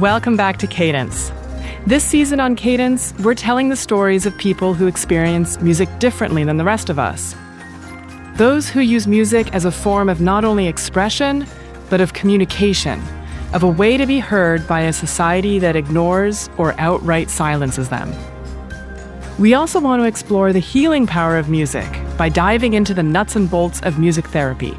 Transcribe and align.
Welcome 0.00 0.36
back 0.36 0.56
to 0.56 0.66
Cadence. 0.66 1.30
This 1.86 2.02
season 2.02 2.40
on 2.40 2.56
Cadence, 2.56 3.14
we're 3.20 3.36
telling 3.36 3.68
the 3.68 3.76
stories 3.76 4.26
of 4.26 4.36
people 4.38 4.74
who 4.74 4.88
experience 4.88 5.60
music 5.60 5.88
differently 6.00 6.42
than 6.42 6.56
the 6.56 6.64
rest 6.64 6.90
of 6.90 6.98
us. 6.98 7.36
Those 8.34 8.68
who 8.68 8.80
use 8.80 9.06
music 9.06 9.54
as 9.54 9.64
a 9.64 9.70
form 9.70 10.08
of 10.08 10.20
not 10.20 10.44
only 10.44 10.66
expression, 10.66 11.46
but 11.90 12.00
of 12.00 12.12
communication, 12.12 13.00
of 13.52 13.62
a 13.62 13.68
way 13.68 13.96
to 13.96 14.04
be 14.04 14.18
heard 14.18 14.66
by 14.66 14.80
a 14.80 14.92
society 14.92 15.60
that 15.60 15.76
ignores 15.76 16.50
or 16.58 16.74
outright 16.80 17.30
silences 17.30 17.88
them. 17.88 18.12
We 19.38 19.54
also 19.54 19.78
want 19.78 20.02
to 20.02 20.08
explore 20.08 20.52
the 20.52 20.58
healing 20.58 21.06
power 21.06 21.38
of 21.38 21.48
music 21.48 21.86
by 22.18 22.30
diving 22.30 22.74
into 22.74 22.94
the 22.94 23.04
nuts 23.04 23.36
and 23.36 23.48
bolts 23.48 23.80
of 23.82 24.00
music 24.00 24.26
therapy. 24.26 24.76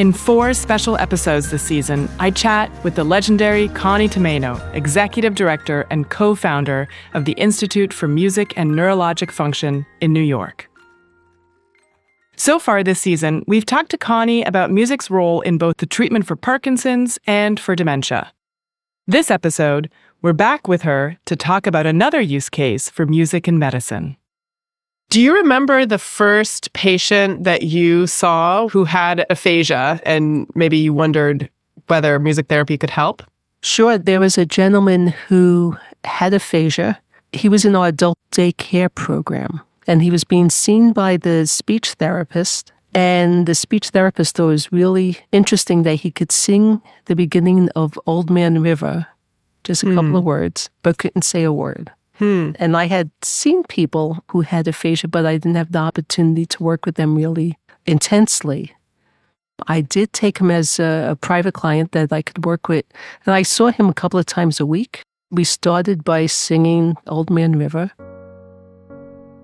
In 0.00 0.14
four 0.14 0.54
special 0.54 0.96
episodes 0.96 1.50
this 1.50 1.62
season, 1.62 2.08
I 2.18 2.30
chat 2.30 2.70
with 2.82 2.94
the 2.94 3.04
legendary 3.04 3.68
Connie 3.68 4.08
Tomaino, 4.08 4.58
Executive 4.74 5.34
Director 5.34 5.86
and 5.90 6.08
co 6.08 6.34
founder 6.34 6.88
of 7.12 7.26
the 7.26 7.32
Institute 7.32 7.92
for 7.92 8.08
Music 8.08 8.54
and 8.56 8.70
Neurologic 8.70 9.30
Function 9.30 9.84
in 10.00 10.14
New 10.14 10.22
York. 10.22 10.70
So 12.34 12.58
far 12.58 12.82
this 12.82 12.98
season, 12.98 13.44
we've 13.46 13.66
talked 13.66 13.90
to 13.90 13.98
Connie 13.98 14.42
about 14.42 14.70
music's 14.70 15.10
role 15.10 15.42
in 15.42 15.58
both 15.58 15.76
the 15.76 15.86
treatment 15.86 16.26
for 16.26 16.34
Parkinson's 16.34 17.18
and 17.26 17.60
for 17.60 17.76
dementia. 17.76 18.32
This 19.06 19.30
episode, 19.30 19.90
we're 20.22 20.32
back 20.32 20.66
with 20.66 20.80
her 20.80 21.18
to 21.26 21.36
talk 21.36 21.66
about 21.66 21.84
another 21.84 22.22
use 22.22 22.48
case 22.48 22.88
for 22.88 23.04
music 23.04 23.46
in 23.46 23.58
medicine. 23.58 24.16
Do 25.10 25.20
you 25.20 25.34
remember 25.34 25.84
the 25.84 25.98
first 25.98 26.72
patient 26.72 27.42
that 27.42 27.64
you 27.64 28.06
saw 28.06 28.68
who 28.68 28.84
had 28.84 29.26
aphasia 29.28 30.00
and 30.06 30.48
maybe 30.54 30.78
you 30.78 30.94
wondered 30.94 31.50
whether 31.88 32.16
music 32.20 32.46
therapy 32.46 32.78
could 32.78 32.90
help? 32.90 33.24
Sure. 33.60 33.98
There 33.98 34.20
was 34.20 34.38
a 34.38 34.46
gentleman 34.46 35.08
who 35.26 35.76
had 36.04 36.32
aphasia. 36.32 37.00
He 37.32 37.48
was 37.48 37.64
in 37.64 37.74
our 37.74 37.88
adult 37.88 38.18
daycare 38.30 38.94
program 38.94 39.60
and 39.88 40.00
he 40.00 40.12
was 40.12 40.22
being 40.22 40.48
seen 40.48 40.92
by 40.92 41.16
the 41.16 41.44
speech 41.44 41.94
therapist. 41.94 42.72
And 42.94 43.46
the 43.46 43.56
speech 43.56 43.88
therapist 43.88 44.36
thought 44.36 44.50
it 44.50 44.52
was 44.52 44.70
really 44.70 45.18
interesting 45.32 45.82
that 45.82 45.96
he 45.96 46.12
could 46.12 46.30
sing 46.30 46.80
the 47.06 47.16
beginning 47.16 47.68
of 47.74 47.98
Old 48.06 48.30
Man 48.30 48.62
River, 48.62 49.08
just 49.64 49.82
a 49.82 49.86
hmm. 49.86 49.96
couple 49.96 50.16
of 50.18 50.24
words, 50.24 50.70
but 50.84 50.98
couldn't 50.98 51.22
say 51.22 51.42
a 51.42 51.52
word. 51.52 51.90
Hmm. 52.20 52.50
And 52.56 52.76
I 52.76 52.84
had 52.84 53.10
seen 53.22 53.64
people 53.64 54.22
who 54.28 54.42
had 54.42 54.68
aphasia, 54.68 55.08
but 55.08 55.24
I 55.24 55.38
didn't 55.38 55.54
have 55.54 55.72
the 55.72 55.78
opportunity 55.78 56.44
to 56.44 56.62
work 56.62 56.84
with 56.84 56.96
them 56.96 57.16
really 57.16 57.56
intensely. 57.86 58.74
I 59.66 59.80
did 59.80 60.12
take 60.12 60.36
him 60.36 60.50
as 60.50 60.78
a, 60.78 61.08
a, 61.12 61.16
private 61.16 61.54
client 61.54 61.92
that 61.92 62.12
I 62.12 62.20
could 62.20 62.44
work 62.44 62.68
with. 62.68 62.84
And 63.24 63.34
I 63.34 63.40
saw 63.40 63.68
him 63.68 63.88
a 63.88 63.94
couple 63.94 64.20
of 64.20 64.26
times 64.26 64.60
a 64.60 64.66
week. 64.66 65.02
We 65.30 65.44
started 65.44 66.04
by 66.04 66.26
singing 66.26 66.94
Old 67.06 67.30
Man 67.30 67.58
River. 67.58 67.90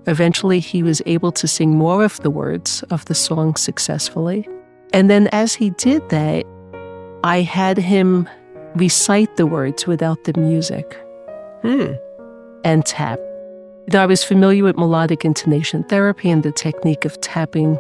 Eventually, 0.07 0.61
he 0.61 0.83
was 0.83 1.01
able 1.07 1.33
to 1.33 1.49
sing 1.49 1.71
more 1.71 2.05
of 2.05 2.21
the 2.21 2.31
words 2.31 2.83
of 2.91 3.07
the 3.07 3.15
song 3.15 3.57
successfully. 3.57 4.47
And 4.93 5.09
then, 5.09 5.29
as 5.33 5.55
he 5.55 5.71
did 5.71 6.07
that, 6.11 6.45
I 7.25 7.41
had 7.41 7.79
him 7.79 8.29
recite 8.75 9.37
the 9.37 9.47
words 9.47 9.87
without 9.87 10.25
the 10.25 10.39
music 10.39 10.95
hmm. 11.63 11.95
And 12.67 12.85
tap. 12.85 13.21
I 13.95 14.07
was 14.07 14.25
familiar 14.25 14.65
with 14.65 14.77
melodic 14.77 15.25
intonation 15.25 15.85
therapy 15.85 16.29
and 16.29 16.43
the 16.43 16.51
technique 16.51 17.05
of 17.05 17.19
tapping 17.21 17.79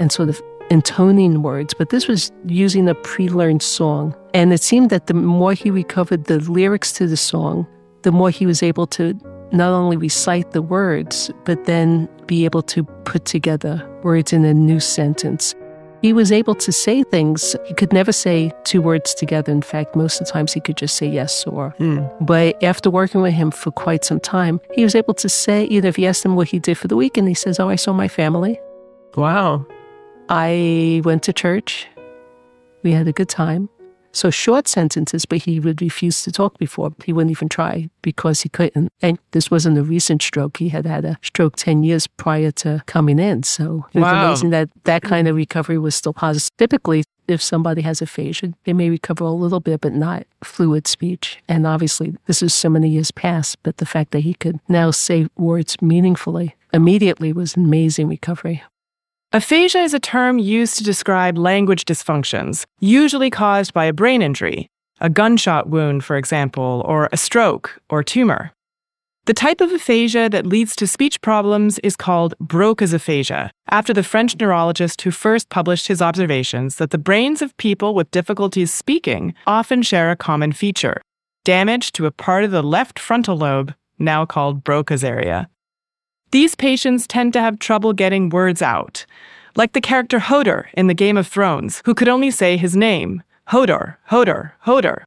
and 0.00 0.10
sort 0.10 0.28
of 0.28 0.42
intoning 0.68 1.42
words, 1.42 1.72
but 1.72 1.90
this 1.90 2.08
was 2.08 2.32
using 2.46 2.88
a 2.88 2.94
pre 2.96 3.28
learned 3.28 3.62
song. 3.62 4.16
And 4.34 4.52
it 4.52 4.60
seemed 4.60 4.90
that 4.90 5.06
the 5.06 5.14
more 5.14 5.52
he 5.52 5.70
recovered 5.70 6.24
the 6.24 6.40
lyrics 6.40 6.92
to 6.94 7.06
the 7.06 7.16
song, 7.16 7.68
the 8.02 8.10
more 8.10 8.30
he 8.30 8.46
was 8.46 8.64
able 8.64 8.88
to 8.88 9.14
not 9.52 9.70
only 9.70 9.96
recite 9.96 10.50
the 10.50 10.60
words, 10.60 11.30
but 11.44 11.64
then 11.66 12.08
be 12.26 12.44
able 12.44 12.62
to 12.62 12.82
put 13.04 13.26
together 13.26 13.88
words 14.02 14.32
in 14.32 14.44
a 14.44 14.52
new 14.52 14.80
sentence. 14.80 15.54
He 16.02 16.12
was 16.12 16.30
able 16.30 16.54
to 16.56 16.72
say 16.72 17.02
things. 17.02 17.56
He 17.66 17.74
could 17.74 17.92
never 17.92 18.12
say 18.12 18.52
two 18.64 18.80
words 18.82 19.14
together. 19.14 19.50
In 19.52 19.62
fact, 19.62 19.96
most 19.96 20.20
of 20.20 20.26
the 20.26 20.32
times 20.32 20.52
he 20.52 20.60
could 20.60 20.76
just 20.76 20.96
say 20.96 21.08
yes 21.08 21.46
or. 21.46 21.70
Hmm. 21.78 22.04
But 22.20 22.62
after 22.62 22.90
working 22.90 23.22
with 23.22 23.34
him 23.34 23.50
for 23.50 23.70
quite 23.70 24.04
some 24.04 24.20
time, 24.20 24.60
he 24.74 24.84
was 24.84 24.94
able 24.94 25.14
to 25.14 25.28
say, 25.28 25.66
you 25.68 25.80
know, 25.80 25.88
if 25.88 25.98
you 25.98 26.06
asked 26.06 26.24
him 26.24 26.36
what 26.36 26.48
he 26.48 26.58
did 26.58 26.78
for 26.78 26.88
the 26.88 26.96
week, 26.96 27.16
and 27.16 27.26
he 27.26 27.34
says, 27.34 27.58
Oh, 27.58 27.68
I 27.68 27.76
saw 27.76 27.92
my 27.92 28.08
family. 28.08 28.60
Wow. 29.16 29.66
I 30.28 31.00
went 31.04 31.22
to 31.24 31.32
church. 31.32 31.86
We 32.82 32.92
had 32.92 33.08
a 33.08 33.12
good 33.12 33.28
time. 33.28 33.68
So 34.16 34.30
short 34.30 34.66
sentences, 34.66 35.26
but 35.26 35.42
he 35.42 35.60
would 35.60 35.82
refuse 35.82 36.22
to 36.22 36.32
talk 36.32 36.56
before. 36.56 36.90
He 37.04 37.12
wouldn't 37.12 37.32
even 37.32 37.50
try 37.50 37.90
because 38.00 38.40
he 38.40 38.48
couldn't. 38.48 38.90
And 39.02 39.18
this 39.32 39.50
wasn't 39.50 39.76
a 39.76 39.82
recent 39.82 40.22
stroke. 40.22 40.56
He 40.56 40.70
had 40.70 40.86
had 40.86 41.04
a 41.04 41.18
stroke 41.20 41.56
10 41.56 41.84
years 41.84 42.06
prior 42.06 42.50
to 42.52 42.82
coming 42.86 43.18
in. 43.18 43.42
So 43.42 43.84
it 43.92 43.98
was 43.98 44.04
wow. 44.04 44.26
amazing 44.26 44.50
that 44.50 44.70
that 44.84 45.02
kind 45.02 45.28
of 45.28 45.36
recovery 45.36 45.76
was 45.76 45.94
still 45.94 46.14
positive. 46.14 46.56
Typically, 46.56 47.04
if 47.28 47.42
somebody 47.42 47.82
has 47.82 48.00
aphasia, 48.00 48.54
they 48.64 48.72
may 48.72 48.88
recover 48.88 49.24
a 49.24 49.32
little 49.32 49.60
bit, 49.60 49.82
but 49.82 49.92
not 49.92 50.26
fluid 50.42 50.86
speech. 50.86 51.38
And 51.46 51.66
obviously, 51.66 52.14
this 52.24 52.42
is 52.42 52.54
so 52.54 52.70
many 52.70 52.88
years 52.88 53.10
past, 53.10 53.62
but 53.62 53.76
the 53.76 53.86
fact 53.86 54.12
that 54.12 54.20
he 54.20 54.32
could 54.32 54.60
now 54.66 54.92
say 54.92 55.26
words 55.36 55.76
meaningfully 55.82 56.56
immediately 56.72 57.34
was 57.34 57.54
an 57.54 57.64
amazing 57.64 58.08
recovery. 58.08 58.62
Aphasia 59.36 59.80
is 59.80 59.92
a 59.92 60.00
term 60.00 60.38
used 60.38 60.78
to 60.78 60.82
describe 60.82 61.36
language 61.36 61.84
dysfunctions, 61.84 62.64
usually 62.80 63.28
caused 63.28 63.74
by 63.74 63.84
a 63.84 63.92
brain 63.92 64.22
injury, 64.22 64.70
a 64.98 65.10
gunshot 65.10 65.68
wound, 65.68 66.02
for 66.02 66.16
example, 66.16 66.82
or 66.86 67.10
a 67.12 67.18
stroke 67.18 67.78
or 67.90 68.02
tumor. 68.02 68.52
The 69.26 69.34
type 69.34 69.60
of 69.60 69.72
aphasia 69.72 70.30
that 70.30 70.46
leads 70.46 70.74
to 70.76 70.86
speech 70.86 71.20
problems 71.20 71.78
is 71.80 71.96
called 71.96 72.32
Broca's 72.40 72.94
aphasia, 72.94 73.50
after 73.68 73.92
the 73.92 74.02
French 74.02 74.34
neurologist 74.40 75.02
who 75.02 75.10
first 75.10 75.50
published 75.50 75.88
his 75.88 76.00
observations 76.00 76.76
that 76.76 76.88
the 76.88 76.96
brains 76.96 77.42
of 77.42 77.54
people 77.58 77.94
with 77.94 78.10
difficulties 78.10 78.72
speaking 78.72 79.34
often 79.46 79.82
share 79.82 80.10
a 80.10 80.16
common 80.16 80.52
feature 80.52 81.02
damage 81.44 81.92
to 81.92 82.06
a 82.06 82.10
part 82.10 82.42
of 82.42 82.52
the 82.52 82.62
left 82.62 82.98
frontal 82.98 83.36
lobe, 83.36 83.74
now 83.98 84.24
called 84.24 84.64
Broca's 84.64 85.04
area. 85.04 85.50
These 86.32 86.54
patients 86.54 87.06
tend 87.06 87.32
to 87.34 87.40
have 87.40 87.58
trouble 87.58 87.92
getting 87.92 88.30
words 88.30 88.60
out, 88.60 89.06
like 89.54 89.72
the 89.72 89.80
character 89.80 90.18
Hodor 90.18 90.66
in 90.74 90.86
the 90.86 90.94
Game 90.94 91.16
of 91.16 91.26
Thrones, 91.26 91.82
who 91.84 91.94
could 91.94 92.08
only 92.08 92.30
say 92.30 92.56
his 92.56 92.76
name 92.76 93.22
Hodor, 93.48 93.96
Hodor, 94.10 94.52
Hodor. 94.66 95.04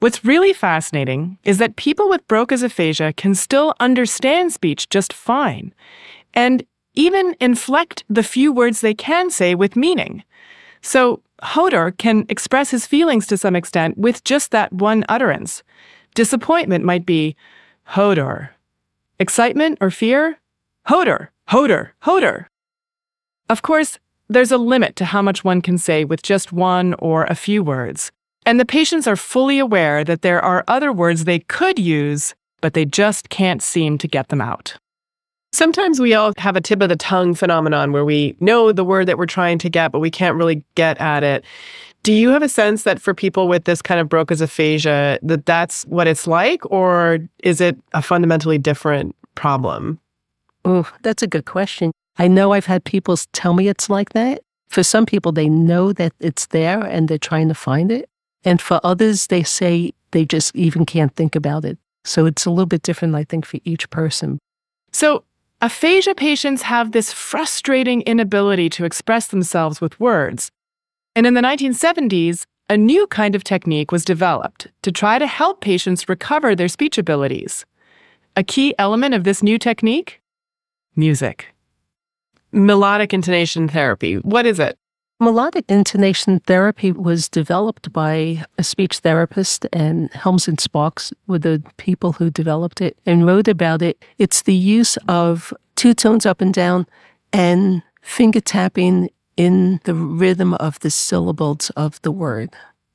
What's 0.00 0.24
really 0.24 0.52
fascinating 0.52 1.38
is 1.44 1.58
that 1.58 1.76
people 1.76 2.08
with 2.08 2.26
Broca's 2.26 2.62
aphasia 2.62 3.12
can 3.12 3.34
still 3.34 3.74
understand 3.80 4.52
speech 4.52 4.88
just 4.88 5.12
fine, 5.12 5.74
and 6.32 6.64
even 6.94 7.36
inflect 7.40 8.04
the 8.08 8.22
few 8.22 8.52
words 8.52 8.80
they 8.80 8.94
can 8.94 9.30
say 9.30 9.54
with 9.54 9.76
meaning. 9.76 10.24
So, 10.80 11.22
Hodor 11.42 11.96
can 11.96 12.24
express 12.30 12.70
his 12.70 12.86
feelings 12.86 13.26
to 13.26 13.36
some 13.36 13.54
extent 13.54 13.98
with 13.98 14.24
just 14.24 14.50
that 14.52 14.72
one 14.72 15.04
utterance. 15.08 15.62
Disappointment 16.14 16.84
might 16.84 17.04
be 17.04 17.36
Hodor. 17.90 18.50
Excitement 19.18 19.78
or 19.80 19.90
fear? 19.90 20.38
Hodor, 20.88 21.28
Hodor, 21.48 21.90
Hodor. 22.04 22.46
Of 23.48 23.62
course, 23.62 23.98
there's 24.28 24.52
a 24.52 24.58
limit 24.58 24.94
to 24.96 25.04
how 25.04 25.20
much 25.20 25.42
one 25.42 25.60
can 25.60 25.78
say 25.78 26.04
with 26.04 26.22
just 26.22 26.52
one 26.52 26.94
or 27.00 27.24
a 27.24 27.34
few 27.34 27.64
words, 27.64 28.12
and 28.44 28.60
the 28.60 28.64
patients 28.64 29.08
are 29.08 29.16
fully 29.16 29.58
aware 29.58 30.04
that 30.04 30.22
there 30.22 30.40
are 30.40 30.62
other 30.68 30.92
words 30.92 31.24
they 31.24 31.40
could 31.40 31.80
use, 31.80 32.36
but 32.60 32.74
they 32.74 32.84
just 32.84 33.30
can't 33.30 33.62
seem 33.62 33.98
to 33.98 34.06
get 34.06 34.28
them 34.28 34.40
out. 34.40 34.76
Sometimes 35.52 35.98
we 35.98 36.14
all 36.14 36.32
have 36.38 36.54
a 36.54 36.60
tip 36.60 36.80
of 36.80 36.88
the 36.88 36.96
tongue 36.96 37.34
phenomenon 37.34 37.90
where 37.90 38.04
we 38.04 38.36
know 38.38 38.70
the 38.70 38.84
word 38.84 39.06
that 39.06 39.18
we're 39.18 39.26
trying 39.26 39.58
to 39.58 39.68
get, 39.68 39.90
but 39.90 39.98
we 39.98 40.10
can't 40.10 40.36
really 40.36 40.62
get 40.76 41.00
at 41.00 41.24
it. 41.24 41.44
Do 42.04 42.12
you 42.12 42.30
have 42.30 42.42
a 42.42 42.48
sense 42.48 42.84
that 42.84 43.00
for 43.00 43.12
people 43.12 43.48
with 43.48 43.64
this 43.64 43.82
kind 43.82 43.98
of 43.98 44.08
Broca's 44.08 44.40
aphasia, 44.40 45.18
that 45.22 45.46
that's 45.46 45.84
what 45.86 46.06
it's 46.06 46.28
like, 46.28 46.64
or 46.70 47.18
is 47.42 47.60
it 47.60 47.76
a 47.92 48.02
fundamentally 48.02 48.58
different 48.58 49.16
problem? 49.34 49.98
Oh, 50.66 50.90
that's 51.02 51.22
a 51.22 51.28
good 51.28 51.44
question. 51.44 51.92
I 52.18 52.26
know 52.26 52.52
I've 52.52 52.66
had 52.66 52.82
people 52.82 53.16
tell 53.32 53.54
me 53.54 53.68
it's 53.68 53.88
like 53.88 54.10
that. 54.14 54.42
For 54.68 54.82
some 54.82 55.06
people, 55.06 55.30
they 55.30 55.48
know 55.48 55.92
that 55.92 56.12
it's 56.18 56.46
there 56.46 56.80
and 56.80 57.06
they're 57.06 57.18
trying 57.18 57.46
to 57.48 57.54
find 57.54 57.92
it. 57.92 58.08
And 58.44 58.60
for 58.60 58.80
others, 58.82 59.28
they 59.28 59.44
say 59.44 59.92
they 60.10 60.24
just 60.24 60.56
even 60.56 60.84
can't 60.84 61.14
think 61.14 61.36
about 61.36 61.64
it. 61.64 61.78
So 62.04 62.26
it's 62.26 62.46
a 62.46 62.50
little 62.50 62.66
bit 62.66 62.82
different, 62.82 63.14
I 63.14 63.22
think, 63.22 63.46
for 63.46 63.60
each 63.64 63.88
person. 63.90 64.40
So 64.90 65.22
aphasia 65.62 66.16
patients 66.16 66.62
have 66.62 66.90
this 66.90 67.12
frustrating 67.12 68.02
inability 68.02 68.68
to 68.70 68.84
express 68.84 69.28
themselves 69.28 69.80
with 69.80 70.00
words. 70.00 70.50
And 71.14 71.28
in 71.28 71.34
the 71.34 71.42
1970s, 71.42 72.44
a 72.68 72.76
new 72.76 73.06
kind 73.06 73.36
of 73.36 73.44
technique 73.44 73.92
was 73.92 74.04
developed 74.04 74.66
to 74.82 74.90
try 74.90 75.20
to 75.20 75.28
help 75.28 75.60
patients 75.60 76.08
recover 76.08 76.56
their 76.56 76.66
speech 76.66 76.98
abilities. 76.98 77.64
A 78.34 78.42
key 78.42 78.74
element 78.80 79.14
of 79.14 79.22
this 79.22 79.44
new 79.44 79.58
technique 79.58 80.20
music. 80.96 81.54
Melodic 82.52 83.12
intonation 83.12 83.68
therapy. 83.68 84.16
What 84.16 84.46
is 84.46 84.58
it? 84.58 84.78
Melodic 85.18 85.64
intonation 85.68 86.40
therapy 86.40 86.92
was 86.92 87.28
developed 87.28 87.90
by 87.90 88.44
a 88.58 88.62
speech 88.62 88.98
therapist, 88.98 89.66
and 89.72 90.12
Helms 90.12 90.46
and 90.46 90.60
Sparks 90.60 91.12
were 91.26 91.38
the 91.38 91.62
people 91.78 92.12
who 92.12 92.28
developed 92.28 92.82
it 92.82 92.98
and 93.06 93.26
wrote 93.26 93.48
about 93.48 93.80
it. 93.80 94.02
It's 94.18 94.42
the 94.42 94.54
use 94.54 94.98
of 95.08 95.54
two 95.74 95.94
tones 95.94 96.26
up 96.26 96.42
and 96.42 96.52
down 96.52 96.86
and 97.32 97.82
finger 98.02 98.40
tapping 98.40 99.08
in 99.38 99.80
the 99.84 99.94
rhythm 99.94 100.52
of 100.54 100.78
the 100.80 100.90
syllables 100.90 101.70
of 101.76 102.00
the 102.02 102.12
word. 102.12 102.54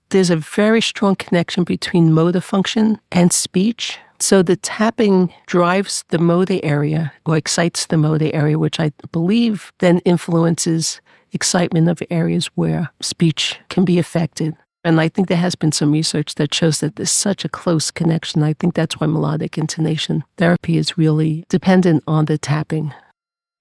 There's 0.10 0.30
a 0.30 0.36
very 0.36 0.82
strong 0.82 1.16
connection 1.16 1.64
between 1.64 2.14
motor 2.14 2.42
function 2.42 3.00
and 3.12 3.34
speech. 3.34 3.98
So 4.22 4.44
the 4.44 4.56
tapping 4.56 5.34
drives 5.48 6.06
the 6.10 6.20
motor 6.20 6.60
area 6.62 7.12
or 7.26 7.38
excites 7.38 7.88
the 7.88 7.98
motor 7.98 8.30
area, 8.34 8.60
which 8.60 8.80
I 8.80 8.92
believe 9.12 9.74
then 9.80 9.98
influences 10.00 11.02
excitement 11.34 11.90
of 11.90 12.04
areas 12.12 12.46
where 12.56 12.90
speech 13.02 13.60
can 13.70 13.84
be 13.84 13.98
affected. 13.98 14.56
And 14.84 15.02
I 15.02 15.10
think 15.10 15.28
there 15.28 15.38
has 15.38 15.56
been 15.56 15.72
some 15.72 15.92
research 15.92 16.36
that 16.36 16.54
shows 16.54 16.80
that 16.80 16.98
there's 16.98 17.12
such 17.12 17.46
a 17.46 17.50
close 17.50 17.90
connection. 17.90 18.44
I 18.44 18.54
think 18.54 18.76
that's 18.76 19.00
why 19.00 19.08
melodic 19.08 19.58
intonation 19.58 20.24
therapy 20.38 20.78
is 20.78 20.98
really 20.98 21.44
dependent 21.50 22.04
on 22.08 22.26
the 22.26 22.38
tapping. 22.38 22.94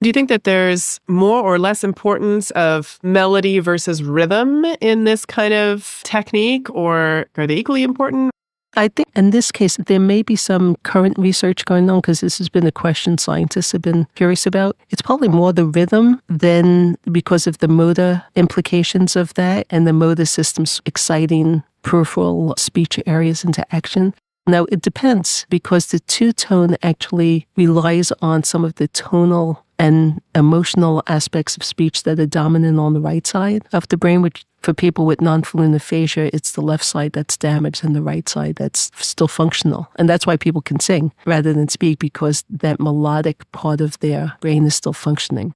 Do 0.03 0.09
you 0.09 0.13
think 0.15 0.31
that 0.31 0.45
there's 0.45 0.99
more 1.09 1.43
or 1.43 1.59
less 1.59 1.85
importance 1.85 2.51
of 2.53 2.99
melody 3.03 3.59
versus 3.59 4.03
rhythm 4.03 4.65
in 4.81 5.05
this 5.05 5.27
kind 5.27 5.53
of 5.53 6.01
technique, 6.05 6.71
or 6.71 7.27
are 7.37 7.47
they 7.47 7.57
equally 7.57 7.83
important? 7.83 8.31
I 8.75 8.89
think 8.89 9.09
in 9.17 9.31
this 9.31 9.51
case, 9.51 9.77
there 9.77 10.01
may 10.01 10.23
be 10.23 10.37
some 10.37 10.77
current 10.85 11.19
research 11.19 11.65
going 11.65 11.91
on 11.91 12.01
because 12.01 12.21
this 12.21 12.39
has 12.39 12.49
been 12.49 12.67
a 12.67 12.73
question 12.73 13.19
scientists 13.19 13.73
have 13.73 13.83
been 13.83 14.07
curious 14.15 14.47
about. 14.47 14.77
It's 14.91 15.03
probably 15.03 15.29
more 15.29 15.53
the 15.53 15.67
rhythm 15.67 16.21
than 16.29 16.97
because 17.11 17.47
of 17.47 17.59
the 17.59 17.69
motor 17.69 18.23
implications 18.37 19.17
of 19.17 19.35
that 19.35 19.67
and 19.71 19.87
the 19.87 19.93
motor 19.93 20.25
system's 20.25 20.81
exciting 20.87 21.63
peripheral 21.83 22.55
speech 22.57 23.01
areas 23.07 23.45
into 23.45 23.65
action. 23.75 24.15
Now, 24.47 24.67
it 24.71 24.81
depends 24.81 25.47
because 25.49 25.87
the 25.87 26.01
two 26.01 26.33
tone 26.33 26.77
actually 26.83 27.47
relies 27.57 28.13
on 28.23 28.43
some 28.43 28.65
of 28.65 28.77
the 28.77 28.89
tonal 28.89 29.65
and 29.81 30.21
emotional 30.35 31.03
aspects 31.07 31.57
of 31.57 31.65
speech 31.65 32.03
that 32.03 32.21
are 32.21 32.27
dominant 32.27 32.79
on 32.79 32.93
the 32.93 33.01
right 33.01 33.27
side 33.27 33.67
of 33.73 33.89
the 33.89 33.97
brain, 33.97 34.21
which 34.21 34.45
for 34.61 34.75
people 34.75 35.07
with 35.07 35.23
non-fluent 35.23 35.75
aphasia, 35.75 36.29
it's 36.37 36.53
the 36.53 36.61
left 36.61 36.85
side 36.85 37.13
that's 37.15 37.39
damaged 37.39 37.83
and 37.83 37.97
the 37.97 38.03
right 38.03 38.29
side 38.29 38.57
that's 38.57 38.91
still 38.97 39.27
functional. 39.27 39.89
And 39.97 40.07
that's 40.07 40.27
why 40.27 40.37
people 40.37 40.61
can 40.61 40.81
sing 40.81 41.15
rather 41.25 41.55
than 41.55 41.69
speak 41.69 41.99
because 41.99 42.45
that 42.51 42.79
melodic 42.79 43.51
part 43.53 43.81
of 43.81 43.99
their 44.01 44.35
brain 44.41 44.67
is 44.67 44.75
still 44.75 44.93
functioning. 44.93 45.55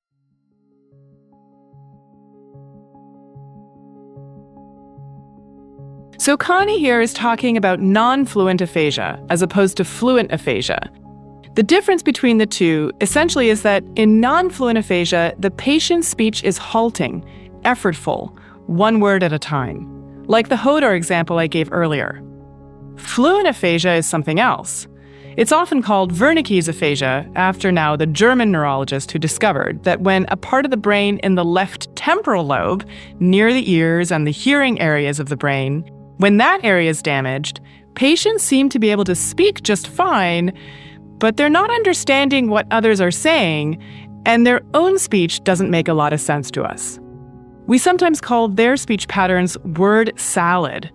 So 6.17 6.39
Connie 6.39 6.79
here 6.79 7.03
is 7.03 7.13
talking 7.13 7.59
about 7.59 7.81
non-fluent 7.81 8.63
aphasia 8.63 9.23
as 9.29 9.43
opposed 9.43 9.77
to 9.77 9.85
fluent 9.85 10.33
aphasia. 10.33 10.91
The 11.55 11.63
difference 11.63 12.03
between 12.03 12.39
the 12.39 12.47
two 12.47 12.91
essentially 13.01 13.49
is 13.49 13.63
that 13.63 13.85
in 13.95 14.21
non-fluent 14.21 14.77
aphasia, 14.77 15.35
the 15.39 15.53
patient's 15.53 16.09
speech 16.09 16.43
is 16.43 16.59
halting, 16.59 17.25
effortful, 17.63 18.37
one 18.67 18.99
word 18.99 19.23
at 19.23 19.33
a 19.33 19.39
time, 19.39 20.25
like 20.27 20.49
the 20.49 20.57
Hodor 20.57 20.97
example 20.97 21.39
I 21.39 21.47
gave 21.47 21.73
earlier. 21.73 22.21
Fluent 22.97 23.47
aphasia 23.47 23.95
is 23.95 24.05
something 24.05 24.41
else. 24.41 24.89
It's 25.37 25.53
often 25.53 25.81
called 25.81 26.15
Wernicke's 26.15 26.69
aphasia, 26.69 27.31
after 27.37 27.71
now 27.71 27.95
the 27.95 28.07
German 28.07 28.51
neurologist 28.51 29.13
who 29.13 29.21
discovered 29.21 29.85
that 29.85 30.01
when 30.01 30.27
a 30.31 30.37
part 30.37 30.65
of 30.65 30.73
the 30.73 30.77
brain 30.77 31.19
in 31.19 31.37
the 31.37 31.45
left 31.45 31.95
temporal 31.95 32.45
lobe, 32.45 32.85
near 33.21 33.53
the 33.53 33.71
ears 33.71 34.11
and 34.11 34.27
the 34.27 34.33
hearing 34.33 34.81
areas 34.81 35.21
of 35.21 35.29
the 35.29 35.37
brain, 35.37 35.83
when 36.17 36.39
that 36.39 36.65
area 36.65 36.91
is 36.91 37.01
damaged, 37.01 37.61
patients 37.95 38.43
seem 38.43 38.69
to 38.71 38.81
be 38.81 38.91
able 38.91 39.05
to 39.05 39.15
speak 39.15 39.63
just 39.63 39.87
fine, 39.87 40.53
but 41.19 41.37
they're 41.37 41.49
not 41.49 41.71
understanding 41.71 42.49
what 42.49 42.67
others 42.71 43.01
are 43.01 43.11
saying, 43.11 43.83
and 44.27 44.47
their 44.47 44.63
own 44.75 44.99
speech 44.99 45.43
doesn't 45.45 45.71
make 45.71 45.89
a 45.89 45.95
lot 45.95 46.13
of 46.13 46.21
sense 46.21 46.51
to 46.53 46.63
us. 46.63 46.99
We 47.67 47.79
sometimes 47.79 48.21
call 48.21 48.49
their 48.49 48.77
speech 48.77 49.09
patterns 49.09 49.59
word 49.61 50.13
salad 50.17 50.91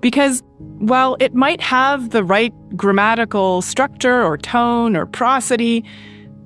because 0.00 0.42
while 0.58 1.16
it 1.20 1.34
might 1.34 1.60
have 1.60 2.10
the 2.10 2.24
right 2.24 2.52
grammatical 2.76 3.62
structure 3.62 4.22
or 4.22 4.36
tone 4.36 4.96
or 4.96 5.06
prosody, 5.06 5.84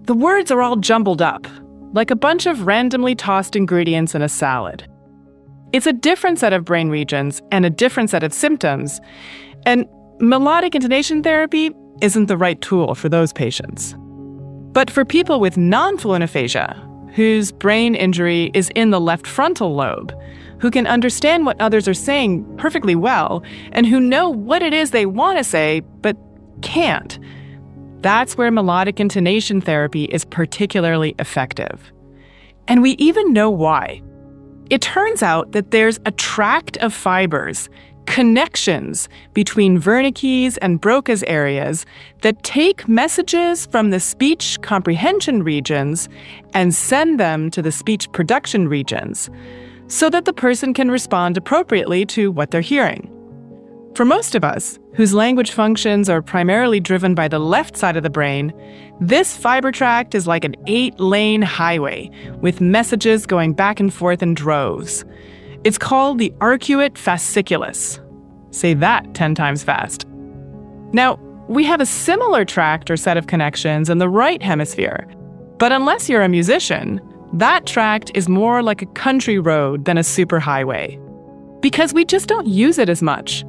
the 0.03 0.15
words 0.15 0.51
are 0.51 0.63
all 0.63 0.77
jumbled 0.77 1.21
up, 1.21 1.47
like 1.93 2.11
a 2.11 2.17
bunch 2.17 2.47
of 2.47 2.67
randomly 2.67 3.15
tossed 3.15 3.57
ingredients 3.57 4.15
in 4.15 4.23
a 4.23 4.29
salad. 4.29 4.87
It's 5.73 5.87
a 5.87 5.93
different 5.93 6.39
set 6.39 6.53
of 6.53 6.65
brain 6.65 6.91
regions 6.91 7.43
and 7.51 7.67
a 7.67 7.71
different 7.71 8.11
set 8.11 8.23
of 8.23 8.33
symptoms, 8.33 9.01
and 9.65 9.87
melodic 10.21 10.75
intonation 10.75 11.23
therapy 11.23 11.71
isn't 12.01 12.27
the 12.27 12.37
right 12.37 12.61
tool 12.61 12.95
for 12.95 13.09
those 13.09 13.33
patients. 13.33 13.95
But 14.73 14.91
for 14.91 15.05
people 15.05 15.41
with 15.41 15.57
non 15.57 15.97
fluent 15.99 16.25
aphasia, 16.25 16.83
whose 17.15 17.51
brain 17.51 17.95
injury 17.95 18.51
is 18.53 18.71
in 18.75 18.91
the 18.91 19.01
left 19.01 19.27
frontal 19.27 19.75
lobe, 19.75 20.13
who 20.61 20.71
can 20.71 20.87
understand 20.87 21.47
what 21.47 21.61
others 21.61 21.89
are 21.89 21.95
saying 21.95 22.45
perfectly 22.57 22.95
well, 22.95 23.43
and 23.73 23.87
who 23.87 24.01
know 24.01 24.29
what 24.29 24.63
it 24.63 24.75
is 24.75 24.91
they 24.91 25.07
want 25.07 25.39
to 25.39 25.45
say 25.45 25.81
but 26.03 26.17
can't. 26.63 27.19
That's 28.03 28.37
where 28.37 28.51
melodic 28.51 29.01
intonation 29.01 29.61
therapy 29.61 30.05
is 30.05 30.25
particularly 30.25 31.15
effective. 31.19 31.93
And 32.69 32.83
we 32.83 32.93
even 32.93 33.33
know 33.33 33.51
why. 33.51 34.03
It 34.69 34.83
turns 34.83 35.23
out 35.23 35.53
that 35.53 35.71
there's 35.71 35.99
a 36.05 36.11
tract 36.11 36.77
of 36.79 36.93
fibers 36.93 37.69
connections 38.07 39.09
between 39.35 39.81
Wernicke's 39.81 40.57
and 40.59 40.81
Broca's 40.81 41.23
areas 41.25 41.85
that 42.23 42.43
take 42.43 42.89
messages 42.89 43.67
from 43.67 43.91
the 43.91 44.01
speech 44.01 44.59
comprehension 44.63 45.43
regions 45.43 46.09
and 46.55 46.75
send 46.75 47.21
them 47.21 47.51
to 47.51 47.63
the 47.63 47.73
speech 47.73 48.11
production 48.13 48.69
regions 48.69 49.29
so 49.89 50.11
that 50.11 50.25
the 50.25 50.33
person 50.33 50.75
can 50.75 50.91
respond 50.91 51.37
appropriately 51.37 52.05
to 52.07 52.33
what 52.33 52.51
they're 52.51 52.61
hearing. 52.61 53.13
For 53.95 54.05
most 54.05 54.35
of 54.35 54.45
us, 54.45 54.79
whose 54.95 55.15
language 55.15 55.53
functions 55.53 56.11
are 56.11 56.21
primarily 56.21 56.81
driven 56.81 57.15
by 57.15 57.29
the 57.29 57.39
left 57.39 57.79
side 57.79 57.97
of 57.97 58.03
the 58.03 58.11
brain, 58.11 58.53
this 59.01 59.37
fiber 59.37 59.73
tract 59.73 60.15
is 60.15 60.27
like 60.27 60.45
an 60.45 60.55
eight 60.67 61.01
lane 61.01 61.41
highway 61.41 62.11
with 62.43 62.61
messages 62.61 63.25
going 63.25 63.55
back 63.55 63.81
and 63.81 63.93
forth 63.93 64.23
in 64.23 64.35
droves. 64.35 65.05
It's 65.67 65.79
called 65.79 66.21
the 66.21 66.33
arcuate 66.39 66.93
fasciculus. 66.93 67.99
Say 68.55 68.73
that 68.75 69.15
10 69.15 69.35
times 69.35 69.65
fast. 69.65 70.07
Now, 70.93 71.17
we 71.49 71.65
have 71.65 71.81
a 71.81 71.87
similar 71.87 72.45
tract 72.45 72.89
or 72.89 72.97
set 72.97 73.17
of 73.17 73.27
connections 73.27 73.91
in 73.91 73.99
the 73.99 74.09
right 74.09 74.41
hemisphere, 74.41 75.09
but 75.59 75.73
unless 75.73 76.09
you're 76.09 76.23
a 76.23 76.29
musician, 76.29 77.01
that 77.33 77.67
tract 77.67 78.13
is 78.15 78.29
more 78.29 78.63
like 78.63 78.81
a 78.81 78.93
country 78.95 79.41
road 79.41 79.87
than 79.87 79.99
a 79.99 80.03
superhighway. 80.03 81.01
Because 81.61 81.93
we 81.93 82.05
just 82.05 82.29
don't 82.29 82.47
use 82.47 82.79
it 82.79 82.89
as 82.89 83.03
much. 83.03 83.45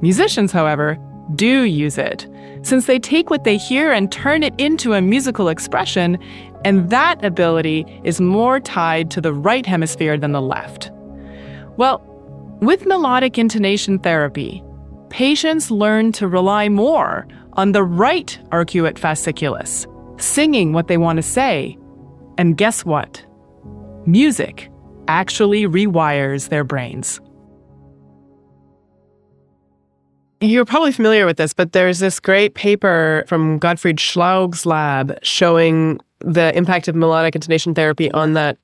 Musicians, 0.00 0.52
however, 0.52 0.96
do 1.34 1.62
use 1.62 1.98
it, 1.98 2.28
since 2.62 2.86
they 2.86 3.00
take 3.00 3.28
what 3.28 3.42
they 3.42 3.56
hear 3.56 3.90
and 3.90 4.12
turn 4.12 4.44
it 4.44 4.54
into 4.56 4.92
a 4.92 5.02
musical 5.02 5.48
expression, 5.48 6.16
and 6.64 6.90
that 6.90 7.24
ability 7.24 7.84
is 8.04 8.20
more 8.20 8.60
tied 8.60 9.10
to 9.10 9.20
the 9.20 9.32
right 9.32 9.66
hemisphere 9.66 10.16
than 10.16 10.30
the 10.30 10.40
left. 10.40 10.92
Well, 11.76 12.00
with 12.62 12.86
melodic 12.86 13.36
intonation 13.36 13.98
therapy, 13.98 14.62
patients 15.10 15.70
learn 15.70 16.12
to 16.12 16.26
rely 16.26 16.68
more 16.68 17.26
on 17.52 17.72
the 17.72 17.82
right 17.82 18.38
arcuate 18.50 18.94
fasciculus, 18.94 19.86
singing 20.20 20.72
what 20.72 20.88
they 20.88 20.96
want 20.96 21.16
to 21.16 21.22
say. 21.22 21.76
And 22.38 22.56
guess 22.56 22.84
what? 22.84 23.24
Music 24.06 24.70
actually 25.08 25.64
rewires 25.64 26.48
their 26.48 26.64
brains. 26.64 27.20
You're 30.40 30.66
probably 30.66 30.92
familiar 30.92 31.24
with 31.24 31.38
this, 31.38 31.54
but 31.54 31.72
there's 31.72 31.98
this 31.98 32.20
great 32.20 32.54
paper 32.54 33.24
from 33.26 33.58
Gottfried 33.58 33.96
Schlaug's 33.96 34.66
lab 34.66 35.18
showing 35.22 35.98
the 36.20 36.56
impact 36.56 36.88
of 36.88 36.94
melodic 36.94 37.34
intonation 37.34 37.74
therapy 37.74 38.10
on 38.12 38.34
that. 38.34 38.58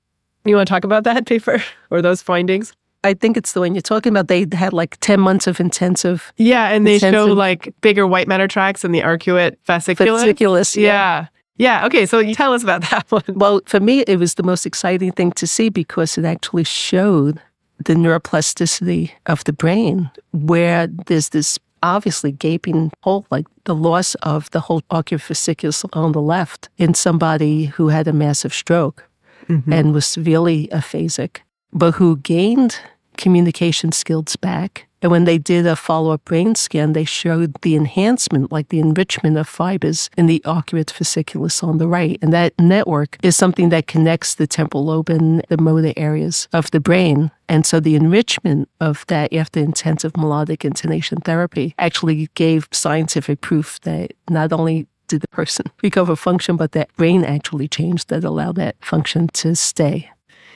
You 0.45 0.57
want 0.57 0.67
to 0.67 0.73
talk 0.73 0.85
about 0.85 1.05
that 1.05 1.27
paper 1.27 1.63
or 1.91 2.03
those 2.03 2.21
findings? 2.23 2.75
I 3.05 3.15
think 3.15 3.37
it's 3.37 3.53
the 3.53 3.61
one 3.61 3.75
you're 3.75 3.83
talking 3.83 4.13
about. 4.13 4.29
They 4.29 4.47
had 4.53 4.73
like 4.73 4.97
10 5.01 5.21
months 5.21 5.47
of 5.47 5.61
intensive. 5.61 6.33
Yeah, 6.37 6.69
and 6.69 6.87
they 6.87 6.99
show 6.99 7.27
like 7.27 7.75
bigger 7.81 8.07
white 8.07 8.29
matter 8.29 8.47
tracts 8.47 8.85
in 8.85 8.93
the 8.93 9.01
arcuate 9.01 9.57
fasciculus. 9.67 10.25
Fasciculus, 10.25 10.77
yeah. 10.77 10.83
yeah. 10.83 11.27
Yeah, 11.59 11.87
okay, 11.87 12.07
so 12.07 12.19
you 12.19 12.35
tell 12.35 12.55
us 12.55 12.63
about 12.63 12.81
that 12.91 13.11
one. 13.11 13.23
Well, 13.29 13.61
for 13.67 13.79
me, 13.79 14.01
it 14.01 14.19
was 14.19 14.35
the 14.35 14.43
most 14.43 14.65
exciting 14.67 15.13
thing 15.13 15.33
to 15.33 15.47
see 15.47 15.69
because 15.69 16.17
it 16.17 16.25
actually 16.25 16.65
showed 16.65 17.41
the 17.85 17.95
neuroplasticity 17.95 19.11
of 19.27 19.45
the 19.45 19.53
brain, 19.53 20.11
where 20.33 20.87
there's 20.87 21.29
this 21.29 21.59
obviously 21.83 22.33
gaping 22.33 22.91
hole, 23.03 23.27
like 23.31 23.47
the 23.65 23.75
loss 23.75 24.15
of 24.23 24.51
the 24.51 24.61
whole 24.61 24.81
arcuate 24.91 25.21
fasciculus 25.21 25.85
on 25.93 26.13
the 26.13 26.23
left 26.23 26.69
in 26.79 26.95
somebody 26.95 27.67
who 27.67 27.89
had 27.89 28.09
a 28.09 28.13
massive 28.13 28.55
stroke 28.55 29.09
mm-hmm. 29.49 29.73
and 29.73 29.93
was 29.93 30.07
severely 30.07 30.69
aphasic 30.69 31.41
but 31.73 31.95
who 31.95 32.17
gained 32.19 32.79
communication 33.17 33.93
skills 33.93 34.37
back. 34.37 34.87
And 35.03 35.11
when 35.11 35.25
they 35.25 35.37
did 35.37 35.67
a 35.67 35.75
follow 35.75 36.13
up 36.13 36.25
brain 36.25 36.55
scan, 36.55 36.93
they 36.93 37.05
showed 37.05 37.61
the 37.63 37.75
enhancement, 37.75 38.53
like 38.53 38.69
the 38.69 38.79
enrichment 38.79 39.37
of 39.37 39.49
fibers 39.49 40.09
in 40.17 40.27
the 40.27 40.41
arcuate 40.45 40.93
fasciculus 40.93 41.63
on 41.63 41.79
the 41.79 41.89
right. 41.89 42.19
And 42.23 42.33
that 42.33 42.57
network 42.59 43.19
is 43.23 43.37
something 43.37 43.71
that 43.71 43.89
connects 43.89 44.37
the 44.37 44.47
temporal 44.47 44.85
lobe 44.85 45.11
and 45.11 45.45
the 45.49 45.59
motor 45.59 45.93
areas 45.97 46.49
of 46.53 46.71
the 46.71 46.79
brain. 46.79 47.33
And 47.49 47.67
so 47.67 47.81
the 47.81 47.97
enrichment 47.97 48.69
of 48.81 49.05
that 49.09 49.33
after 49.35 49.59
intensive 49.59 50.17
melodic 50.17 50.65
intonation 50.65 51.21
therapy 51.21 51.75
actually 51.79 52.29
gave 52.35 52.69
scientific 52.71 53.41
proof 53.41 53.81
that 53.81 54.13
not 54.31 54.53
only 54.53 54.87
did 55.09 55.21
the 55.21 55.29
person 55.29 55.67
recover 55.83 56.15
function, 56.15 56.57
but 56.57 56.73
that 56.73 56.95
brain 56.97 57.25
actually 57.25 57.67
changed 57.67 58.09
that 58.09 58.23
allowed 58.23 58.55
that 58.57 58.77
function 58.81 59.27
to 59.29 59.57
stay. 59.57 60.12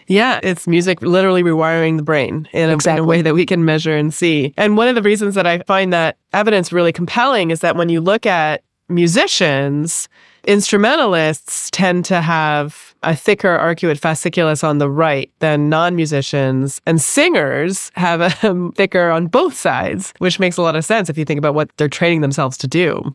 Yeah, 0.09 0.41
it's 0.43 0.67
music 0.67 1.03
literally 1.03 1.43
rewiring 1.43 1.97
the 1.97 2.03
brain 2.03 2.49
in 2.53 2.71
a, 2.71 2.75
exactly. 2.75 2.99
in 2.99 3.05
a, 3.05 3.07
way 3.07 3.23
that 3.23 3.35
we 3.35 3.47
can 3.47 3.65
measure 3.65 3.97
and 3.97 4.13
see. 4.13 4.55
And 4.57 4.77
one 4.77 4.89
of 4.89 4.95
the 4.95 5.03
reasons 5.03 5.35
that 5.35 5.47
I 5.47 5.59
find 5.61 5.93
that 5.93 6.17
evidence 6.33 6.73
really 6.73 6.93
compelling 6.93 7.51
is 7.51 7.61
that 7.61 7.77
when 7.77 7.89
you 7.89 8.01
look 8.01 8.27
at 8.27 8.63
musicians, 8.89 10.09
instrumentalists 10.45 11.71
tend 11.71 12.05
to 12.05 12.21
have 12.21 12.95
a 13.03 13.15
thicker 13.15 13.59
arcuate 13.59 14.01
fasciculus 14.01 14.65
on 14.65 14.79
the 14.79 14.91
right 14.91 15.31
than 15.41 15.69
non 15.69 15.97
musicians, 15.97 16.81
and 16.87 17.01
singers 17.01 17.91
have 17.95 18.21
a 18.21 18.71
thicker 18.75 19.11
on 19.11 19.27
both 19.27 19.55
sides, 19.55 20.13
which 20.19 20.39
makes 20.39 20.57
a 20.57 20.63
lot 20.63 20.77
of 20.77 20.85
sense 20.85 21.09
if 21.09 21.19
you 21.19 21.25
think 21.25 21.39
about 21.39 21.55
what 21.55 21.71
they're 21.77 21.89
training 21.89 22.21
themselves 22.21 22.57
to 22.59 22.69
do. 22.69 23.15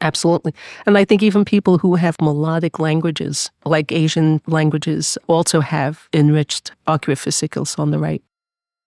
Absolutely. 0.00 0.54
And 0.86 0.96
I 0.96 1.04
think 1.04 1.22
even 1.22 1.44
people 1.44 1.78
who 1.78 1.94
have 1.94 2.16
melodic 2.20 2.78
languages, 2.78 3.50
like 3.64 3.92
Asian 3.92 4.40
languages, 4.46 5.18
also 5.26 5.60
have 5.60 6.08
enriched 6.12 6.72
fasciculus 6.86 7.78
on 7.78 7.90
the 7.90 7.98
right. 7.98 8.22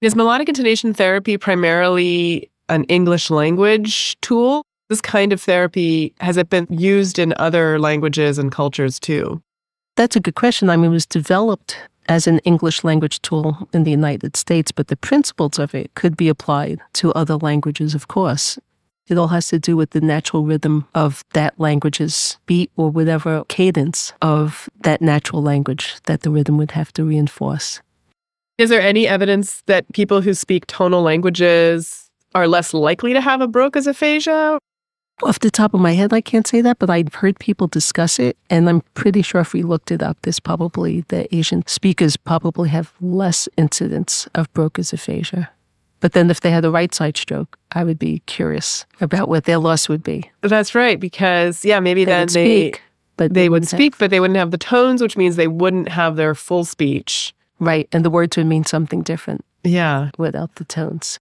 Is 0.01 0.15
melodic 0.15 0.49
intonation 0.49 0.93
therapy 0.93 1.37
primarily 1.37 2.49
an 2.67 2.83
English 2.85 3.29
language 3.29 4.19
tool? 4.21 4.63
This 4.89 5.01
kind 5.01 5.31
of 5.31 5.41
therapy, 5.41 6.13
has 6.19 6.35
it 6.35 6.49
been 6.49 6.67
used 6.69 7.17
in 7.17 7.33
other 7.37 7.79
languages 7.79 8.37
and 8.37 8.51
cultures 8.51 8.99
too? 8.99 9.41
That's 9.95 10.15
a 10.15 10.19
good 10.19 10.35
question. 10.35 10.69
I 10.69 10.75
mean, 10.75 10.87
it 10.87 10.89
was 10.89 11.05
developed 11.05 11.77
as 12.09 12.27
an 12.27 12.39
English 12.39 12.83
language 12.83 13.21
tool 13.21 13.69
in 13.73 13.83
the 13.83 13.91
United 13.91 14.35
States, 14.35 14.71
but 14.71 14.87
the 14.87 14.97
principles 14.97 15.57
of 15.57 15.73
it 15.73 15.93
could 15.95 16.17
be 16.17 16.27
applied 16.27 16.79
to 16.93 17.13
other 17.13 17.37
languages, 17.37 17.95
of 17.95 18.07
course. 18.07 18.59
It 19.07 19.17
all 19.17 19.27
has 19.27 19.47
to 19.49 19.59
do 19.59 19.75
with 19.75 19.89
the 19.89 20.01
natural 20.01 20.45
rhythm 20.45 20.87
of 20.95 21.23
that 21.33 21.59
language's 21.59 22.37
beat 22.45 22.71
or 22.77 22.89
whatever 22.89 23.43
cadence 23.49 24.13
of 24.21 24.69
that 24.83 25.01
natural 25.01 25.43
language 25.43 25.95
that 26.05 26.21
the 26.21 26.29
rhythm 26.29 26.57
would 26.57 26.71
have 26.71 26.93
to 26.93 27.03
reinforce. 27.03 27.81
Is 28.57 28.69
there 28.69 28.81
any 28.81 29.07
evidence 29.07 29.61
that 29.65 29.91
people 29.93 30.21
who 30.21 30.33
speak 30.33 30.67
tonal 30.67 31.01
languages 31.01 32.09
are 32.33 32.47
less 32.47 32.73
likely 32.73 33.13
to 33.13 33.19
have 33.19 33.41
a 33.41 33.47
Broca's 33.47 33.87
aphasia? 33.87 34.57
Off 35.21 35.39
the 35.39 35.51
top 35.51 35.73
of 35.73 35.79
my 35.79 35.93
head, 35.93 36.13
I 36.13 36.21
can't 36.21 36.47
say 36.47 36.61
that, 36.61 36.79
but 36.79 36.89
I've 36.89 37.15
heard 37.15 37.39
people 37.39 37.67
discuss 37.67 38.19
it, 38.19 38.37
and 38.49 38.67
I'm 38.67 38.81
pretty 38.93 39.21
sure 39.21 39.41
if 39.41 39.53
we 39.53 39.63
looked 39.63 39.91
it 39.91 40.01
up, 40.01 40.17
there's 40.21 40.39
probably 40.39 41.01
the 41.09 41.33
Asian 41.35 41.65
speakers 41.67 42.17
probably 42.17 42.69
have 42.69 42.93
less 42.99 43.47
incidence 43.57 44.27
of 44.33 44.51
Broca's 44.53 44.91
aphasia. 44.91 45.51
But 46.03 46.11
then 46.11 46.29
if 46.29 46.41
they 46.41 46.51
had 46.51 46.65
a 46.65 46.69
right 46.69 46.93
side 46.93 47.15
stroke, 47.15 47.57
I 47.71 47.85
would 47.85 47.97
be 47.97 48.19
curious 48.25 48.85
about 48.99 49.29
what 49.29 49.45
their 49.45 49.57
loss 49.57 49.87
would 49.87 50.03
be. 50.03 50.29
That's 50.41 50.75
right, 50.75 50.99
because 50.99 51.63
yeah, 51.63 51.79
maybe 51.79 52.03
they 52.03 52.11
then 52.11 52.27
they 52.27 52.71
speak, 52.71 52.81
but 53.15 53.33
they 53.33 53.47
would 53.47 53.65
speak, 53.65 53.93
have... 53.93 53.99
but 53.99 54.11
they 54.11 54.19
wouldn't 54.19 54.35
have 54.35 54.51
the 54.51 54.57
tones, 54.57 55.01
which 55.01 55.15
means 55.15 55.37
they 55.37 55.47
wouldn't 55.47 55.87
have 55.87 56.17
their 56.17 56.35
full 56.35 56.65
speech. 56.65 57.33
Right, 57.57 57.87
and 57.93 58.03
the 58.03 58.09
words 58.09 58.35
would 58.35 58.47
mean 58.47 58.65
something 58.65 59.01
different. 59.01 59.45
Yeah, 59.63 60.09
without 60.17 60.55
the 60.55 60.65
tones. 60.65 61.19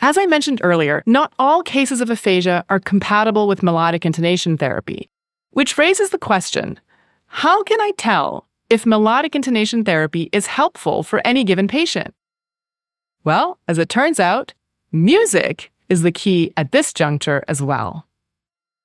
As 0.00 0.18
I 0.18 0.26
mentioned 0.26 0.60
earlier, 0.64 1.04
not 1.06 1.32
all 1.38 1.62
cases 1.62 2.00
of 2.00 2.10
aphasia 2.10 2.64
are 2.68 2.80
compatible 2.80 3.46
with 3.46 3.62
melodic 3.62 4.04
intonation 4.04 4.58
therapy, 4.58 5.10
which 5.52 5.78
raises 5.78 6.10
the 6.10 6.18
question 6.18 6.80
how 7.26 7.62
can 7.62 7.80
I 7.80 7.92
tell 7.96 8.48
if 8.68 8.84
melodic 8.84 9.36
intonation 9.36 9.84
therapy 9.84 10.28
is 10.32 10.48
helpful 10.48 11.04
for 11.04 11.24
any 11.24 11.44
given 11.44 11.68
patient? 11.68 12.12
Well, 13.24 13.58
as 13.68 13.78
it 13.78 13.88
turns 13.88 14.18
out, 14.18 14.52
music 14.90 15.70
is 15.88 16.02
the 16.02 16.12
key 16.12 16.52
at 16.56 16.72
this 16.72 16.92
juncture 16.92 17.44
as 17.48 17.62
well. 17.62 18.06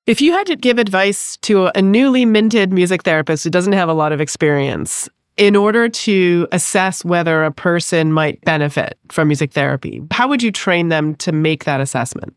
If 0.05 0.21
you 0.21 0.31
had 0.31 0.47
to 0.47 0.55
give 0.55 0.79
advice 0.79 1.37
to 1.37 1.67
a 1.75 1.81
newly 1.81 2.25
minted 2.25 2.71
music 2.71 3.03
therapist 3.03 3.43
who 3.43 3.49
doesn't 3.49 3.73
have 3.73 3.89
a 3.89 3.93
lot 3.93 4.11
of 4.11 4.21
experience, 4.21 5.09
in 5.37 5.55
order 5.55 5.87
to 5.87 6.47
assess 6.51 7.05
whether 7.05 7.43
a 7.43 7.51
person 7.51 8.11
might 8.11 8.41
benefit 8.41 8.97
from 9.09 9.27
music 9.27 9.51
therapy, 9.51 10.01
how 10.11 10.27
would 10.27 10.41
you 10.41 10.51
train 10.51 10.89
them 10.89 11.15
to 11.15 11.31
make 11.31 11.65
that 11.65 11.79
assessment? 11.79 12.35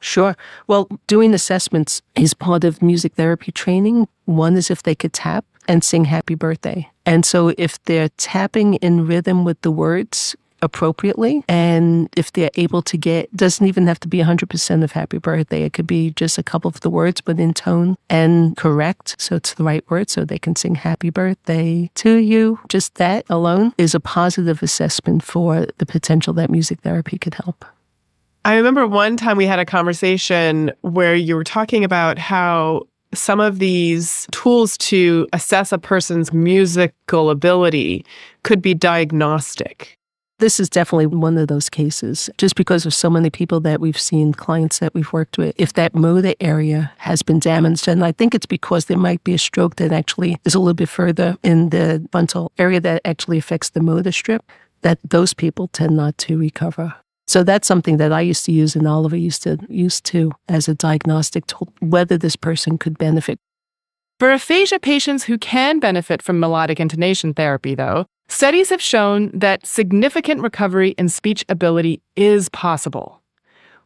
Sure. 0.00 0.36
Well, 0.66 0.88
doing 1.06 1.34
assessments 1.34 2.02
is 2.16 2.34
part 2.34 2.64
of 2.64 2.82
music 2.82 3.14
therapy 3.14 3.52
training. 3.52 4.08
One 4.24 4.56
is 4.56 4.70
if 4.70 4.82
they 4.82 4.94
could 4.94 5.12
tap 5.12 5.44
and 5.68 5.84
sing 5.84 6.06
happy 6.06 6.34
birthday. 6.34 6.90
And 7.06 7.24
so 7.24 7.52
if 7.58 7.82
they're 7.84 8.08
tapping 8.16 8.74
in 8.74 9.06
rhythm 9.06 9.44
with 9.44 9.60
the 9.60 9.70
words, 9.70 10.34
appropriately. 10.62 11.44
And 11.48 12.08
if 12.16 12.32
they're 12.32 12.50
able 12.54 12.82
to 12.82 12.96
get, 12.96 13.34
doesn't 13.36 13.66
even 13.66 13.86
have 13.86 14.00
to 14.00 14.08
be 14.08 14.18
100% 14.18 14.84
of 14.84 14.92
happy 14.92 15.18
birthday. 15.18 15.64
It 15.64 15.72
could 15.72 15.86
be 15.86 16.12
just 16.12 16.38
a 16.38 16.42
couple 16.42 16.68
of 16.68 16.80
the 16.80 16.90
words, 16.90 17.20
but 17.20 17.38
in 17.38 17.52
tone 17.52 17.96
and 18.08 18.56
correct. 18.56 19.16
So 19.18 19.36
it's 19.36 19.54
the 19.54 19.64
right 19.64 19.88
word. 19.90 20.08
So 20.08 20.24
they 20.24 20.38
can 20.38 20.56
sing 20.56 20.74
happy 20.74 21.10
birthday 21.10 21.90
to 21.96 22.16
you. 22.16 22.60
Just 22.68 22.94
that 22.94 23.26
alone 23.28 23.74
is 23.76 23.94
a 23.94 24.00
positive 24.00 24.62
assessment 24.62 25.22
for 25.22 25.66
the 25.78 25.86
potential 25.86 26.32
that 26.34 26.50
music 26.50 26.80
therapy 26.80 27.18
could 27.18 27.34
help. 27.34 27.64
I 28.44 28.56
remember 28.56 28.86
one 28.86 29.16
time 29.16 29.36
we 29.36 29.46
had 29.46 29.60
a 29.60 29.64
conversation 29.64 30.72
where 30.80 31.14
you 31.14 31.36
were 31.36 31.44
talking 31.44 31.84
about 31.84 32.18
how 32.18 32.88
some 33.14 33.40
of 33.40 33.58
these 33.58 34.26
tools 34.32 34.76
to 34.78 35.28
assess 35.32 35.70
a 35.70 35.78
person's 35.78 36.32
musical 36.32 37.30
ability 37.30 38.04
could 38.42 38.62
be 38.62 38.74
diagnostic. 38.74 39.98
This 40.42 40.58
is 40.58 40.68
definitely 40.68 41.06
one 41.06 41.38
of 41.38 41.46
those 41.46 41.70
cases, 41.70 42.28
just 42.36 42.56
because 42.56 42.84
of 42.84 42.92
so 42.92 43.08
many 43.08 43.30
people 43.30 43.60
that 43.60 43.80
we've 43.80 43.96
seen, 43.96 44.34
clients 44.34 44.80
that 44.80 44.92
we've 44.92 45.12
worked 45.12 45.38
with. 45.38 45.54
If 45.56 45.74
that 45.74 45.94
motor 45.94 46.34
area 46.40 46.90
has 46.98 47.22
been 47.22 47.38
damaged, 47.38 47.86
and 47.86 48.04
I 48.04 48.10
think 48.10 48.34
it's 48.34 48.44
because 48.44 48.86
there 48.86 48.98
might 48.98 49.22
be 49.22 49.34
a 49.34 49.38
stroke 49.38 49.76
that 49.76 49.92
actually 49.92 50.36
is 50.44 50.56
a 50.56 50.58
little 50.58 50.74
bit 50.74 50.88
further 50.88 51.36
in 51.44 51.68
the 51.68 52.04
frontal 52.10 52.50
area 52.58 52.80
that 52.80 53.02
actually 53.04 53.38
affects 53.38 53.70
the 53.70 53.80
motor 53.80 54.10
strip, 54.10 54.42
that 54.80 54.98
those 55.08 55.32
people 55.32 55.68
tend 55.68 55.96
not 55.96 56.18
to 56.18 56.36
recover. 56.36 56.92
So 57.28 57.44
that's 57.44 57.68
something 57.68 57.98
that 57.98 58.12
I 58.12 58.22
used 58.22 58.44
to 58.46 58.52
use 58.52 58.74
and 58.74 58.88
Oliver 58.88 59.16
used 59.16 59.44
to 59.44 59.58
use 59.68 60.00
too 60.00 60.32
as 60.48 60.66
a 60.66 60.74
diagnostic 60.74 61.46
tool, 61.46 61.72
whether 61.78 62.18
this 62.18 62.34
person 62.34 62.78
could 62.78 62.98
benefit. 62.98 63.38
For 64.18 64.32
aphasia 64.32 64.80
patients 64.80 65.24
who 65.24 65.38
can 65.38 65.78
benefit 65.78 66.20
from 66.20 66.40
melodic 66.40 66.80
intonation 66.80 67.32
therapy, 67.32 67.76
though, 67.76 68.06
Studies 68.32 68.70
have 68.70 68.80
shown 68.80 69.30
that 69.34 69.66
significant 69.66 70.40
recovery 70.40 70.92
in 70.92 71.10
speech 71.10 71.44
ability 71.50 72.00
is 72.16 72.48
possible. 72.48 73.20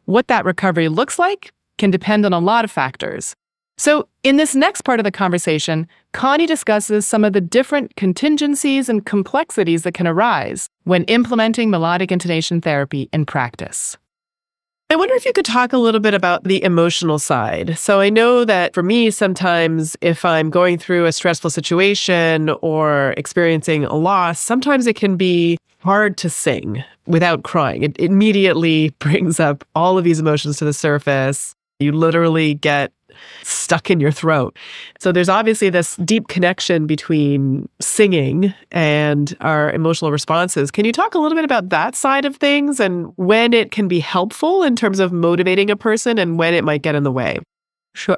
What 0.05 0.29
that 0.29 0.45
recovery 0.45 0.87
looks 0.87 1.19
like 1.19 1.51
can 1.77 1.91
depend 1.91 2.25
on 2.25 2.31
a 2.31 2.39
lot 2.39 2.63
of 2.63 2.71
factors. 2.71 3.35
So, 3.77 4.07
in 4.23 4.37
this 4.37 4.55
next 4.55 4.83
part 4.83 5.01
of 5.01 5.03
the 5.03 5.11
conversation, 5.11 5.85
Connie 6.13 6.45
discusses 6.45 7.05
some 7.05 7.25
of 7.25 7.33
the 7.33 7.41
different 7.41 7.97
contingencies 7.97 8.87
and 8.87 9.05
complexities 9.05 9.83
that 9.83 9.93
can 9.93 10.07
arise 10.07 10.69
when 10.85 11.03
implementing 11.03 11.69
melodic 11.69 12.09
intonation 12.09 12.61
therapy 12.61 13.09
in 13.11 13.25
practice. 13.25 13.97
I 14.89 14.95
wonder 14.95 15.15
if 15.15 15.25
you 15.25 15.33
could 15.33 15.43
talk 15.43 15.73
a 15.73 15.77
little 15.77 15.99
bit 15.99 16.13
about 16.13 16.45
the 16.45 16.63
emotional 16.63 17.19
side. 17.19 17.77
So 17.77 17.99
I 17.99 18.09
know 18.09 18.45
that 18.45 18.73
for 18.73 18.81
me, 18.81 19.11
sometimes 19.11 19.97
if 19.99 20.23
I'm 20.23 20.49
going 20.49 20.77
through 20.77 21.05
a 21.05 21.11
stressful 21.11 21.49
situation 21.49 22.49
or 22.61 23.13
experiencing 23.17 23.83
a 23.83 23.95
loss, 23.95 24.39
sometimes 24.39 24.87
it 24.87 24.95
can 24.95 25.17
be 25.17 25.57
hard 25.79 26.15
to 26.17 26.29
sing 26.29 26.85
without 27.05 27.43
crying. 27.43 27.83
It 27.83 27.99
immediately 27.99 28.89
brings 28.99 29.41
up 29.41 29.65
all 29.75 29.97
of 29.97 30.05
these 30.05 30.19
emotions 30.19 30.57
to 30.59 30.65
the 30.65 30.71
surface. 30.71 31.53
You 31.79 31.91
literally 31.91 32.55
get 32.55 32.91
stuck 33.43 33.89
in 33.89 33.99
your 33.99 34.11
throat. 34.11 34.57
So 34.99 35.11
there's 35.11 35.29
obviously 35.29 35.69
this 35.69 35.95
deep 35.97 36.27
connection 36.27 36.87
between 36.87 37.67
singing 37.79 38.53
and 38.71 39.35
our 39.41 39.71
emotional 39.71 40.11
responses. 40.11 40.71
Can 40.71 40.85
you 40.85 40.91
talk 40.91 41.15
a 41.15 41.19
little 41.19 41.35
bit 41.35 41.45
about 41.45 41.69
that 41.69 41.95
side 41.95 42.25
of 42.25 42.35
things 42.37 42.79
and 42.79 43.11
when 43.15 43.53
it 43.53 43.71
can 43.71 43.87
be 43.87 43.99
helpful 43.99 44.63
in 44.63 44.75
terms 44.75 44.99
of 44.99 45.11
motivating 45.11 45.69
a 45.69 45.75
person 45.75 46.17
and 46.17 46.37
when 46.37 46.53
it 46.53 46.63
might 46.63 46.81
get 46.81 46.95
in 46.95 47.03
the 47.03 47.11
way? 47.11 47.39
Sure. 47.93 48.17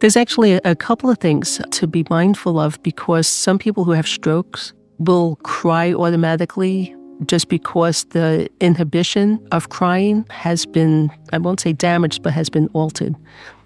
There's 0.00 0.16
actually 0.16 0.54
a 0.54 0.74
couple 0.74 1.08
of 1.08 1.18
things 1.18 1.60
to 1.70 1.86
be 1.86 2.04
mindful 2.10 2.58
of 2.58 2.82
because 2.82 3.26
some 3.26 3.58
people 3.58 3.84
who 3.84 3.92
have 3.92 4.06
strokes 4.06 4.72
will 4.98 5.36
cry 5.36 5.92
automatically 5.92 6.94
just 7.26 7.48
because 7.48 8.04
the 8.06 8.48
inhibition 8.60 9.46
of 9.52 9.68
crying 9.68 10.26
has 10.30 10.66
been, 10.66 11.10
I 11.32 11.38
won't 11.38 11.60
say 11.60 11.72
damaged, 11.72 12.22
but 12.22 12.32
has 12.32 12.48
been 12.48 12.68
altered. 12.68 13.14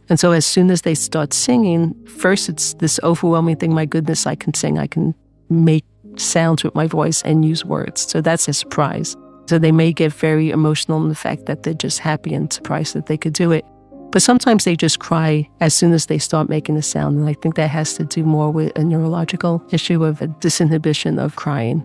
And 0.08 0.18
so 0.18 0.32
as 0.32 0.46
soon 0.46 0.70
as 0.70 0.82
they 0.82 0.94
start 0.94 1.32
singing, 1.32 1.94
first 2.06 2.48
it's 2.48 2.74
this 2.74 2.98
overwhelming 3.02 3.56
thing 3.56 3.74
my 3.74 3.84
goodness, 3.84 4.26
I 4.26 4.34
can 4.34 4.54
sing, 4.54 4.78
I 4.78 4.86
can 4.86 5.14
make 5.50 5.84
sounds 6.16 6.64
with 6.64 6.74
my 6.74 6.86
voice 6.86 7.22
and 7.22 7.44
use 7.44 7.64
words. 7.64 8.02
So 8.02 8.20
that's 8.20 8.48
a 8.48 8.52
surprise. 8.52 9.16
So 9.48 9.58
they 9.58 9.72
may 9.72 9.92
get 9.92 10.12
very 10.12 10.50
emotional 10.50 11.00
in 11.02 11.08
the 11.08 11.14
fact 11.14 11.46
that 11.46 11.62
they're 11.62 11.74
just 11.74 12.00
happy 12.00 12.34
and 12.34 12.52
surprised 12.52 12.94
that 12.94 13.06
they 13.06 13.16
could 13.16 13.32
do 13.32 13.52
it. 13.52 13.64
But 14.10 14.22
sometimes 14.22 14.64
they 14.64 14.74
just 14.74 15.00
cry 15.00 15.48
as 15.60 15.74
soon 15.74 15.92
as 15.92 16.06
they 16.06 16.18
start 16.18 16.48
making 16.48 16.76
a 16.76 16.82
sound. 16.82 17.18
And 17.18 17.28
I 17.28 17.34
think 17.34 17.56
that 17.56 17.68
has 17.68 17.94
to 17.94 18.04
do 18.04 18.24
more 18.24 18.50
with 18.50 18.76
a 18.76 18.84
neurological 18.84 19.62
issue 19.70 20.04
of 20.04 20.22
a 20.22 20.28
disinhibition 20.28 21.22
of 21.22 21.36
crying. 21.36 21.84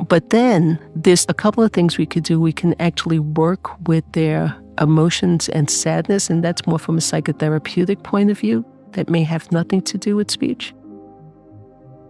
But 0.00 0.30
then 0.30 0.78
there's 0.94 1.26
a 1.28 1.34
couple 1.34 1.62
of 1.64 1.72
things 1.72 1.98
we 1.98 2.06
could 2.06 2.24
do. 2.24 2.40
We 2.40 2.52
can 2.52 2.74
actually 2.80 3.18
work 3.18 3.70
with 3.88 4.04
their 4.12 4.54
emotions 4.80 5.48
and 5.48 5.70
sadness, 5.70 6.28
and 6.28 6.44
that's 6.44 6.66
more 6.66 6.78
from 6.78 6.96
a 6.98 7.00
psychotherapeutic 7.00 8.02
point 8.02 8.30
of 8.30 8.38
view 8.38 8.64
that 8.92 9.08
may 9.08 9.22
have 9.22 9.50
nothing 9.52 9.80
to 9.82 9.98
do 9.98 10.16
with 10.16 10.30
speech. 10.30 10.74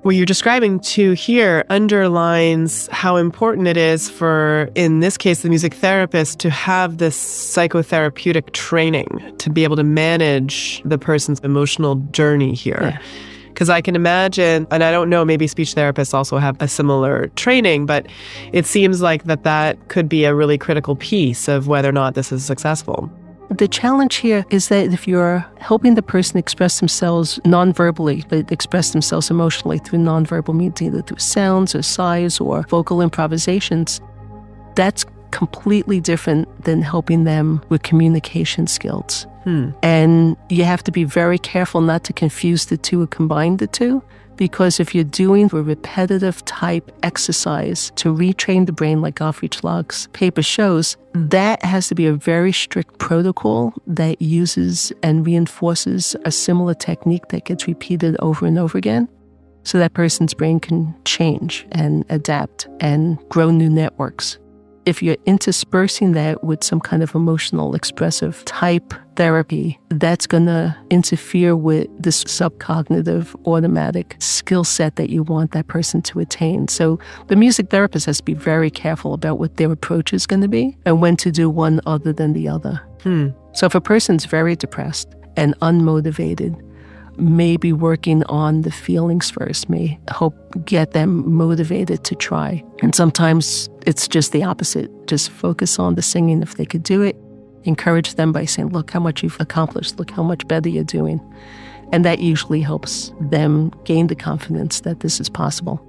What 0.02 0.14
you're 0.14 0.26
describing 0.26 0.78
too 0.78 1.12
here 1.12 1.64
underlines 1.69 2.88
how 2.93 3.16
important 3.16 3.66
it 3.66 3.76
is 3.76 4.09
for, 4.09 4.71
in 4.76 5.00
this 5.00 5.16
case, 5.16 5.43
the 5.43 5.49
music 5.49 5.75
therapist 5.75 6.38
to 6.40 6.50
have 6.50 6.99
this 6.99 7.16
psychotherapeutic 7.16 8.52
training 8.52 9.35
to 9.38 9.50
be 9.50 9.64
able 9.64 9.75
to 9.75 9.83
manage 9.83 10.81
the 10.85 10.97
person's 10.97 11.40
emotional 11.40 11.97
journey 12.12 12.55
here. 12.55 12.78
Yeah. 12.81 12.99
Because 13.56 13.70
I 13.70 13.80
can 13.80 13.96
imagine, 13.96 14.66
and 14.70 14.84
I 14.84 14.90
don't 14.90 15.08
know, 15.08 15.25
maybe 15.25 15.46
speech 15.46 15.75
therapists 15.75 16.12
also 16.12 16.36
have 16.36 16.60
a 16.60 16.68
similar 16.68 17.28
training, 17.36 17.86
but 17.86 18.06
it 18.52 18.66
seems 18.66 19.00
like 19.00 19.25
that 19.25 19.44
that 19.44 19.88
could 19.88 20.10
be 20.10 20.26
a 20.26 20.34
really 20.34 20.58
critical 20.58 20.94
piece 20.94 21.48
of 21.48 21.66
whether 21.66 21.88
or 21.88 21.92
not 21.92 22.14
this 22.14 22.32
is 22.32 22.44
successful. 22.44 23.10
The 23.48 23.66
challenge 23.66 24.16
here 24.16 24.44
is 24.50 24.68
that 24.68 24.92
if 24.92 25.08
you're 25.08 25.42
helping 25.56 25.94
the 25.94 26.02
person 26.02 26.36
express 26.36 26.80
themselves 26.80 27.40
non-verbally, 27.46 28.26
but 28.28 28.52
express 28.52 28.90
themselves 28.90 29.30
emotionally 29.30 29.78
through 29.78 30.00
non-verbal 30.00 30.52
means, 30.52 30.82
either 30.82 31.00
through 31.00 31.16
sounds 31.16 31.75
or 31.75 31.80
sighs 31.80 32.38
or 32.38 32.62
vocal 32.64 33.00
improvisations, 33.00 34.02
that's 34.75 35.06
completely 35.30 36.00
different 36.00 36.64
than 36.64 36.83
helping 36.83 37.25
them 37.25 37.62
with 37.68 37.83
communication 37.83 38.66
skills. 38.66 39.26
Hmm. 39.45 39.71
And 39.83 40.37
you 40.49 40.64
have 40.64 40.83
to 40.85 40.92
be 40.92 41.04
very 41.04 41.38
careful 41.38 41.80
not 41.80 42.02
to 42.04 42.12
confuse 42.12 42.66
the 42.66 42.76
two 42.76 43.02
or 43.02 43.06
combine 43.06 43.59
the 43.59 43.68
two. 43.68 44.02
Because 44.37 44.80
if 44.80 44.95
you're 44.95 45.04
doing 45.04 45.49
a 45.52 45.62
repetitive 45.62 46.45
type 46.45 46.92
exercise 47.02 47.90
to 47.97 48.12
retrain 48.14 48.66
the 48.66 48.73
brain, 48.73 49.00
like 49.00 49.14
Gottfried 49.14 49.52
Schlaug's 49.52 50.09
paper 50.09 50.42
shows, 50.42 50.97
that 51.14 51.64
has 51.64 51.88
to 51.88 51.95
be 51.95 52.06
a 52.06 52.12
very 52.12 52.52
strict 52.52 52.99
protocol 52.99 53.73
that 53.87 54.21
uses 54.21 54.92
and 55.02 55.25
reinforces 55.25 56.14
a 56.26 56.30
similar 56.30 56.75
technique 56.75 57.28
that 57.28 57.47
gets 57.47 57.66
repeated 57.66 58.14
over 58.18 58.45
and 58.45 58.59
over 58.59 58.76
again. 58.76 59.09
So 59.62 59.78
that 59.78 59.95
person's 59.95 60.35
brain 60.35 60.61
can 60.61 60.95
change 61.04 61.66
and 61.73 62.04
adapt 62.11 62.68
and 62.80 63.18
grow 63.30 63.50
new 63.50 63.71
networks 63.71 64.38
if 64.87 65.02
you're 65.02 65.16
interspersing 65.26 66.12
that 66.12 66.45
with 66.45 66.62
some 66.62 66.81
kind 66.81 67.02
of 67.02 67.14
emotional 67.14 67.75
expressive 67.75 68.45
type 68.45 68.95
therapy, 69.16 69.78
that's 69.88 70.26
going 70.26 70.47
to 70.47 70.76
interfere 70.90 71.57
with 71.57 71.88
this 71.99 72.23
subcognitive 72.25 73.35
automatic 73.47 74.14
skill 74.21 74.62
set 74.62 74.95
that 74.97 75.11
you 75.11 75.25
want 75.25 75.50
that 75.52 75.66
person 75.66 76.00
to 76.02 76.21
attain. 76.21 76.69
So 76.69 77.00
the 77.26 77.35
music 77.35 77.71
therapist 77.71 78.07
has 78.07 78.19
to 78.19 78.23
be 78.23 78.35
very 78.35 78.71
careful 78.71 79.12
about 79.12 79.40
what 79.40 79.57
their 79.57 79.73
approach 79.73 80.12
is 80.12 80.26
going 80.26 80.43
to 80.43 80.49
be 80.49 80.76
and 80.87 81.02
when 81.02 81.16
to 81.16 81.33
do 81.33 81.50
one 81.50 81.81
other 81.85 82.12
than 82.12 82.33
the 82.33 82.49
other. 82.49 82.81
Hmm. 83.02 83.28
So 83.55 83.66
if 83.66 83.75
a 83.75 83.81
person's 83.81 84.25
very 84.25 84.55
depressed 84.55 85.09
and 85.37 85.59
unmotivated, 85.61 86.62
maybe 87.18 87.73
working 87.73 88.23
on 88.25 88.62
the 88.62 88.70
feelings 88.70 89.30
first 89.30 89.68
may 89.68 89.99
help 90.08 90.35
get 90.64 90.92
them 90.92 91.32
motivated 91.32 92.04
to 92.04 92.14
try. 92.14 92.62
And 92.82 92.95
sometimes 92.95 93.69
it's 93.86 94.08
just 94.08 94.32
the 94.32 94.43
opposite. 94.43 94.91
Just 95.06 95.30
focus 95.30 95.78
on 95.78 95.95
the 95.95 96.02
singing 96.02 96.43
if 96.43 96.56
they 96.56 96.67
could 96.67 96.82
do 96.82 97.02
it. 97.02 97.17
Encourage 97.64 98.14
them 98.14 98.32
by 98.32 98.45
saying, 98.45 98.69
Look 98.69 98.91
how 98.91 99.00
much 99.00 99.23
you've 99.23 99.41
accomplished, 99.41 99.99
look 99.99 100.10
how 100.10 100.23
much 100.23 100.47
better 100.47 100.69
you're 100.69 100.84
doing. 100.84 101.21
And 101.93 102.04
that 102.04 102.19
usually 102.19 102.60
helps 102.60 103.12
them 103.21 103.71
gain 103.84 104.08
the 104.08 104.17
confidence 104.17 104.80
that 104.80 105.00
this 105.00 105.21
is 105.21 105.28
possible. 105.28 105.84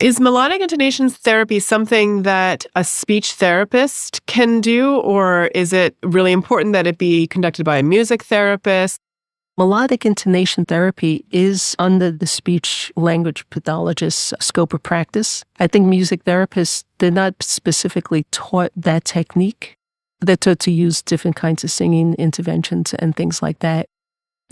Is 0.00 0.18
melodic 0.18 0.60
intonation 0.60 1.08
therapy 1.08 1.60
something 1.60 2.22
that 2.24 2.66
a 2.74 2.82
speech 2.82 3.34
therapist 3.34 4.26
can 4.26 4.60
do, 4.60 4.96
or 4.96 5.46
is 5.54 5.72
it 5.72 5.96
really 6.02 6.32
important 6.32 6.72
that 6.72 6.86
it 6.86 6.98
be 6.98 7.28
conducted 7.28 7.64
by 7.64 7.78
a 7.78 7.82
music 7.82 8.24
therapist? 8.24 9.00
Melodic 9.56 10.04
intonation 10.04 10.64
therapy 10.64 11.24
is 11.30 11.76
under 11.78 12.10
the 12.10 12.26
speech 12.26 12.90
language 12.96 13.48
pathologist's 13.50 14.34
scope 14.40 14.74
of 14.74 14.82
practice. 14.82 15.44
I 15.60 15.68
think 15.68 15.86
music 15.86 16.24
therapists, 16.24 16.82
they're 16.98 17.12
not 17.12 17.40
specifically 17.40 18.26
taught 18.32 18.72
that 18.74 19.04
technique. 19.04 19.76
They're 20.20 20.36
taught 20.36 20.58
to 20.60 20.72
use 20.72 21.02
different 21.02 21.36
kinds 21.36 21.62
of 21.62 21.70
singing 21.70 22.14
interventions 22.14 22.94
and 22.94 23.14
things 23.14 23.42
like 23.42 23.60
that. 23.60 23.88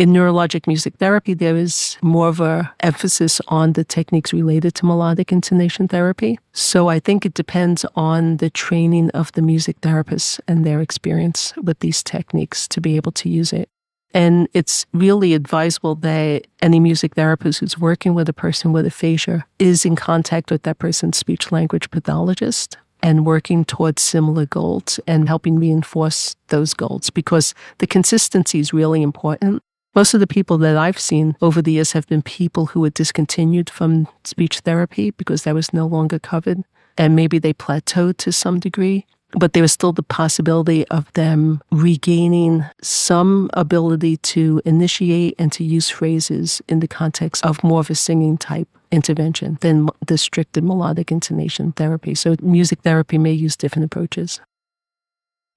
In 0.03 0.13
neurologic 0.13 0.67
music 0.67 0.97
therapy, 0.97 1.33
there 1.33 1.55
is 1.55 1.97
more 2.03 2.27
of 2.27 2.41
an 2.41 2.69
emphasis 2.81 3.41
on 3.47 3.75
the 3.75 3.85
techniques 3.85 4.33
related 4.33 4.75
to 4.75 4.85
melodic 4.85 5.31
intonation 5.31 5.87
therapy. 5.87 6.41
So 6.53 6.89
I 6.89 6.99
think 6.99 7.25
it 7.25 7.35
depends 7.35 7.87
on 7.95 8.39
the 8.39 8.51
training 8.51 9.11
of 9.11 9.31
the 9.35 9.43
music 9.43 9.81
therapists 9.81 10.41
and 10.49 10.67
their 10.67 10.81
experience 10.81 11.55
with 11.57 11.79
these 11.79 12.03
techniques 12.03 12.67
to 12.67 12.81
be 12.81 12.97
able 12.97 13.13
to 13.13 13.29
use 13.29 13.53
it. 13.53 13.69
And 14.13 14.49
it's 14.53 14.87
really 14.93 15.35
advisable 15.35 15.95
that 15.95 16.49
any 16.61 16.81
music 16.81 17.15
therapist 17.15 17.61
who's 17.61 17.79
working 17.79 18.13
with 18.13 18.29
a 18.29 18.33
person 18.33 18.73
with 18.73 18.87
aphasia 18.87 19.47
is 19.61 19.85
in 19.85 19.95
contact 19.95 20.51
with 20.51 20.65
that 20.65 20.81
person's 20.81 21.17
speech 21.17 21.53
language 21.53 21.93
pathologist 21.93 22.77
and 23.05 23.25
working 23.25 23.65
towards 23.65 24.03
similar 24.03 24.47
goals 24.47 24.99
and 25.07 25.29
helping 25.29 25.61
reinforce 25.61 26.35
those 26.49 26.75
goals 26.75 27.09
because 27.09 27.55
the 27.79 27.87
consistency 27.87 28.59
is 28.59 28.73
really 28.73 29.01
important. 29.01 29.63
Most 29.95 30.15
of 30.15 30.21
the 30.21 30.27
people 30.27 30.57
that 30.59 30.77
I've 30.77 30.99
seen 30.99 31.37
over 31.43 31.61
the 31.61 31.73
years 31.73 31.93
have 31.93 32.07
been 32.07 32.23
people 32.23 32.67
who 32.67 32.81
were 32.81 32.91
discontinued 32.91 33.69
from 33.69 34.09
speech 34.25 34.61
therapy 34.61 35.11
because 35.11 35.43
that 35.43 35.55
was 35.55 35.75
no 35.75 35.87
longer 35.87 36.19
covered. 36.19 36.65
And 36.97 37.15
maybe 37.15 37.39
they 37.39 37.53
plateaued 37.53 38.17
to 38.19 38.33
some 38.33 38.59
degree, 38.59 39.05
but 39.33 39.53
there 39.53 39.63
was 39.63 39.73
still 39.73 39.93
the 39.93 40.03
possibility 40.03 40.89
of 40.89 41.13
them 41.13 41.61
regaining 41.71 42.65
some 42.81 43.51
ability 43.53 44.17
to 44.19 44.63
initiate 44.65 45.35
and 45.39 45.53
to 45.53 45.65
use 45.65 45.91
phrases 45.91 46.63
in 46.69 46.81
the 46.81 46.89
context 46.89 47.45
of 47.45 47.63
more 47.63 47.81
of 47.81 47.91
a 47.91 47.95
singing 47.95 48.39
type 48.39 48.69
intervention 48.91 49.59
than 49.61 49.89
the 50.07 50.17
strict 50.17 50.57
melodic 50.57 51.13
intonation 51.13 51.73
therapy. 51.73 52.15
So 52.15 52.37
music 52.41 52.81
therapy 52.81 53.19
may 53.19 53.33
use 53.33 53.57
different 53.57 53.85
approaches. 53.85 54.41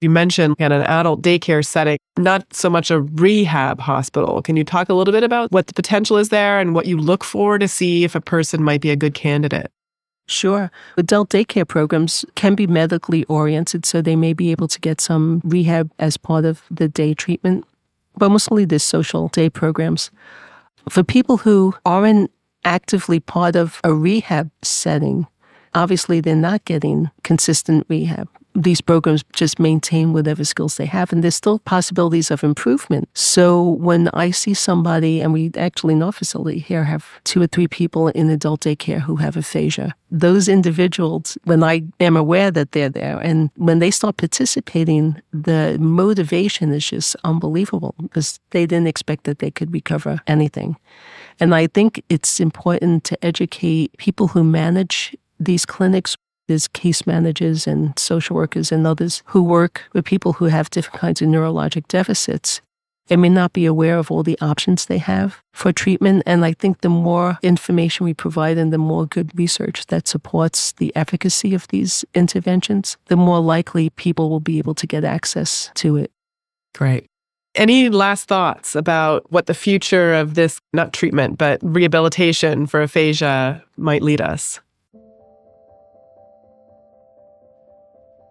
You 0.02 0.10
mentioned 0.10 0.56
at 0.58 0.72
an 0.72 0.82
adult 0.82 1.22
daycare 1.22 1.64
setting, 1.64 1.98
not 2.18 2.52
so 2.52 2.68
much 2.68 2.90
a 2.90 3.00
rehab 3.00 3.80
hospital. 3.80 4.42
Can 4.42 4.56
you 4.56 4.64
talk 4.64 4.90
a 4.90 4.94
little 4.94 5.12
bit 5.12 5.22
about 5.22 5.50
what 5.52 5.68
the 5.68 5.72
potential 5.72 6.18
is 6.18 6.28
there 6.28 6.60
and 6.60 6.74
what 6.74 6.84
you 6.84 6.98
look 6.98 7.24
for 7.24 7.58
to 7.58 7.66
see 7.66 8.04
if 8.04 8.14
a 8.14 8.20
person 8.20 8.62
might 8.62 8.82
be 8.82 8.90
a 8.90 8.96
good 8.96 9.14
candidate? 9.14 9.70
Sure. 10.28 10.70
Adult 10.98 11.30
daycare 11.30 11.66
programs 11.66 12.26
can 12.34 12.54
be 12.54 12.66
medically 12.66 13.24
oriented, 13.24 13.86
so 13.86 14.02
they 14.02 14.16
may 14.16 14.34
be 14.34 14.50
able 14.50 14.68
to 14.68 14.80
get 14.80 15.00
some 15.00 15.40
rehab 15.44 15.90
as 15.98 16.16
part 16.16 16.44
of 16.44 16.62
the 16.70 16.88
day 16.88 17.14
treatment, 17.14 17.64
but 18.18 18.28
mostly 18.28 18.66
the 18.66 18.78
social 18.78 19.28
day 19.28 19.48
programs. 19.48 20.10
For 20.90 21.02
people 21.02 21.38
who 21.38 21.74
aren't 21.86 22.30
actively 22.64 23.20
part 23.20 23.56
of 23.56 23.80
a 23.82 23.94
rehab 23.94 24.50
setting, 24.62 25.26
obviously 25.74 26.20
they're 26.20 26.36
not 26.36 26.64
getting 26.64 27.10
consistent 27.22 27.86
rehab 27.88 28.28
these 28.56 28.80
programs 28.80 29.22
just 29.32 29.58
maintain 29.58 30.12
whatever 30.12 30.44
skills 30.44 30.76
they 30.76 30.86
have, 30.86 31.12
and 31.12 31.22
there's 31.22 31.36
still 31.36 31.58
possibilities 31.60 32.30
of 32.30 32.42
improvement. 32.42 33.08
So 33.14 33.62
when 33.62 34.08
I 34.14 34.30
see 34.30 34.54
somebody, 34.54 35.20
and 35.20 35.32
we 35.32 35.50
actually 35.56 35.94
in 35.94 36.02
our 36.02 36.12
facility 36.12 36.58
here 36.58 36.84
have 36.84 37.06
two 37.24 37.42
or 37.42 37.46
three 37.46 37.68
people 37.68 38.08
in 38.08 38.30
adult 38.30 38.62
daycare 38.62 39.00
who 39.00 39.16
have 39.16 39.36
aphasia, 39.36 39.94
those 40.10 40.48
individuals, 40.48 41.36
when 41.44 41.62
I 41.62 41.82
am 42.00 42.16
aware 42.16 42.50
that 42.50 42.72
they're 42.72 42.88
there, 42.88 43.18
and 43.18 43.50
when 43.56 43.78
they 43.78 43.90
start 43.90 44.16
participating, 44.16 45.20
the 45.32 45.76
motivation 45.78 46.72
is 46.72 46.88
just 46.88 47.16
unbelievable 47.24 47.94
because 48.00 48.40
they 48.50 48.66
didn't 48.66 48.86
expect 48.86 49.24
that 49.24 49.38
they 49.38 49.50
could 49.50 49.72
recover 49.72 50.20
anything. 50.26 50.76
And 51.38 51.54
I 51.54 51.66
think 51.66 52.02
it's 52.08 52.40
important 52.40 53.04
to 53.04 53.24
educate 53.24 53.96
people 53.98 54.28
who 54.28 54.42
manage 54.42 55.14
these 55.38 55.66
clinics 55.66 56.16
there's 56.48 56.68
case 56.68 57.06
managers 57.06 57.66
and 57.66 57.98
social 57.98 58.36
workers 58.36 58.72
and 58.72 58.86
others 58.86 59.22
who 59.26 59.42
work 59.42 59.82
with 59.92 60.04
people 60.04 60.34
who 60.34 60.46
have 60.46 60.70
different 60.70 61.00
kinds 61.00 61.22
of 61.22 61.28
neurologic 61.28 61.88
deficits. 61.88 62.60
They 63.08 63.16
may 63.16 63.28
not 63.28 63.52
be 63.52 63.66
aware 63.66 63.98
of 63.98 64.10
all 64.10 64.22
the 64.22 64.38
options 64.40 64.86
they 64.86 64.98
have 64.98 65.40
for 65.52 65.72
treatment. 65.72 66.24
And 66.26 66.44
I 66.44 66.52
think 66.52 66.80
the 66.80 66.88
more 66.88 67.38
information 67.42 68.04
we 68.04 68.14
provide 68.14 68.58
and 68.58 68.72
the 68.72 68.78
more 68.78 69.06
good 69.06 69.30
research 69.38 69.86
that 69.86 70.08
supports 70.08 70.72
the 70.72 70.94
efficacy 70.96 71.54
of 71.54 71.68
these 71.68 72.04
interventions, 72.14 72.96
the 73.06 73.16
more 73.16 73.38
likely 73.38 73.90
people 73.90 74.28
will 74.28 74.40
be 74.40 74.58
able 74.58 74.74
to 74.74 74.86
get 74.86 75.04
access 75.04 75.70
to 75.74 75.96
it. 75.96 76.10
Great. 76.74 77.06
Any 77.54 77.88
last 77.88 78.28
thoughts 78.28 78.74
about 78.74 79.30
what 79.32 79.46
the 79.46 79.54
future 79.54 80.12
of 80.12 80.34
this, 80.34 80.60
not 80.74 80.92
treatment, 80.92 81.38
but 81.38 81.58
rehabilitation 81.62 82.66
for 82.66 82.82
aphasia 82.82 83.62
might 83.78 84.02
lead 84.02 84.20
us? 84.20 84.60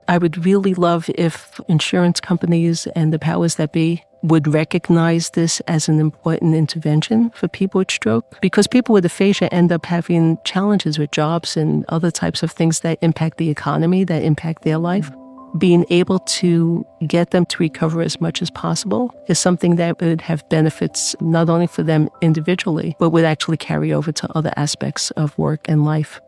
I 0.08 0.18
would 0.18 0.46
really 0.46 0.74
love 0.74 1.10
if 1.16 1.60
insurance 1.68 2.20
companies 2.20 2.88
and 2.96 3.12
the 3.12 3.20
powers 3.20 3.56
that 3.56 3.72
be 3.72 4.04
would 4.24 4.48
recognize 4.48 5.32
this 5.32 5.60
as 5.68 5.88
an 5.88 6.00
important 6.00 6.56
intervention 6.56 7.30
for 7.32 7.48
people 7.48 7.80
with 7.80 7.92
stroke 7.92 8.40
because 8.42 8.66
people 8.66 8.94
with 8.94 9.06
aphasia 9.06 9.54
end 9.54 9.72
up 9.72 9.86
having 9.86 10.40
challenges 10.44 10.98
with 10.98 11.12
jobs 11.12 11.56
and 11.56 11.86
other 11.90 12.10
types 12.10 12.42
of 12.42 12.52
things 12.52 12.80
that 12.80 12.98
impact 13.02 13.38
the 13.38 13.50
economy, 13.50 14.04
that 14.04 14.24
impact 14.24 14.64
their 14.64 14.80
life 14.80 15.12
being 15.58 15.86
able 15.90 16.20
to 16.20 16.86
get 17.08 17.32
them 17.32 17.46
to 17.46 17.58
recover 17.60 18.02
as 18.02 18.20
much 18.20 18.42
as 18.42 18.50
possible 18.52 19.14
is 19.28 19.40
something 19.40 19.78
that 19.78 20.02
would 20.02 20.22
have 20.22 20.48
benefits 20.50 21.16
not 21.22 21.50
only 21.50 21.68
for 21.68 21.84
them 21.84 22.10
individually, 22.22 22.96
but 23.00 23.12
would 23.12 23.26
actually 23.26 23.58
carry 23.58 23.94
over 23.94 24.12
to 24.12 24.38
other 24.38 24.52
aspects 24.58 25.12
of 25.12 25.38
work 25.38 25.68
and 25.70 25.86
life. 25.86 26.20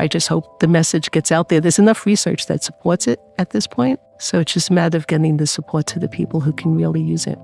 I 0.00 0.08
just 0.08 0.28
hope 0.28 0.60
the 0.60 0.68
message 0.68 1.10
gets 1.10 1.30
out 1.30 1.48
there. 1.48 1.60
There's 1.60 1.78
enough 1.78 2.06
research 2.06 2.46
that 2.46 2.62
supports 2.62 3.06
it 3.06 3.20
at 3.38 3.50
this 3.50 3.66
point. 3.66 4.00
So 4.18 4.40
it's 4.40 4.52
just 4.52 4.70
a 4.70 4.72
matter 4.72 4.96
of 4.96 5.06
getting 5.06 5.36
the 5.36 5.46
support 5.46 5.86
to 5.88 5.98
the 5.98 6.08
people 6.08 6.40
who 6.40 6.52
can 6.52 6.74
really 6.74 7.02
use 7.02 7.26
it. 7.26 7.38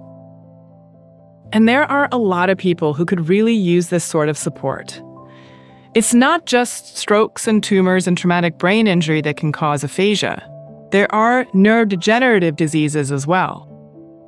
And 1.52 1.68
there 1.68 1.84
are 1.84 2.08
a 2.12 2.18
lot 2.18 2.50
of 2.50 2.58
people 2.58 2.94
who 2.94 3.04
could 3.06 3.28
really 3.28 3.54
use 3.54 3.88
this 3.88 4.04
sort 4.04 4.28
of 4.28 4.36
support. 4.36 5.00
It's 5.94 6.12
not 6.12 6.46
just 6.46 6.96
strokes 6.96 7.48
and 7.48 7.64
tumors 7.64 8.06
and 8.06 8.16
traumatic 8.16 8.58
brain 8.58 8.86
injury 8.86 9.22
that 9.22 9.36
can 9.36 9.52
cause 9.52 9.82
aphasia. 9.82 10.46
There 10.90 11.12
are 11.14 11.44
neurodegenerative 11.46 12.56
diseases 12.56 13.10
as 13.10 13.26
well. 13.26 13.66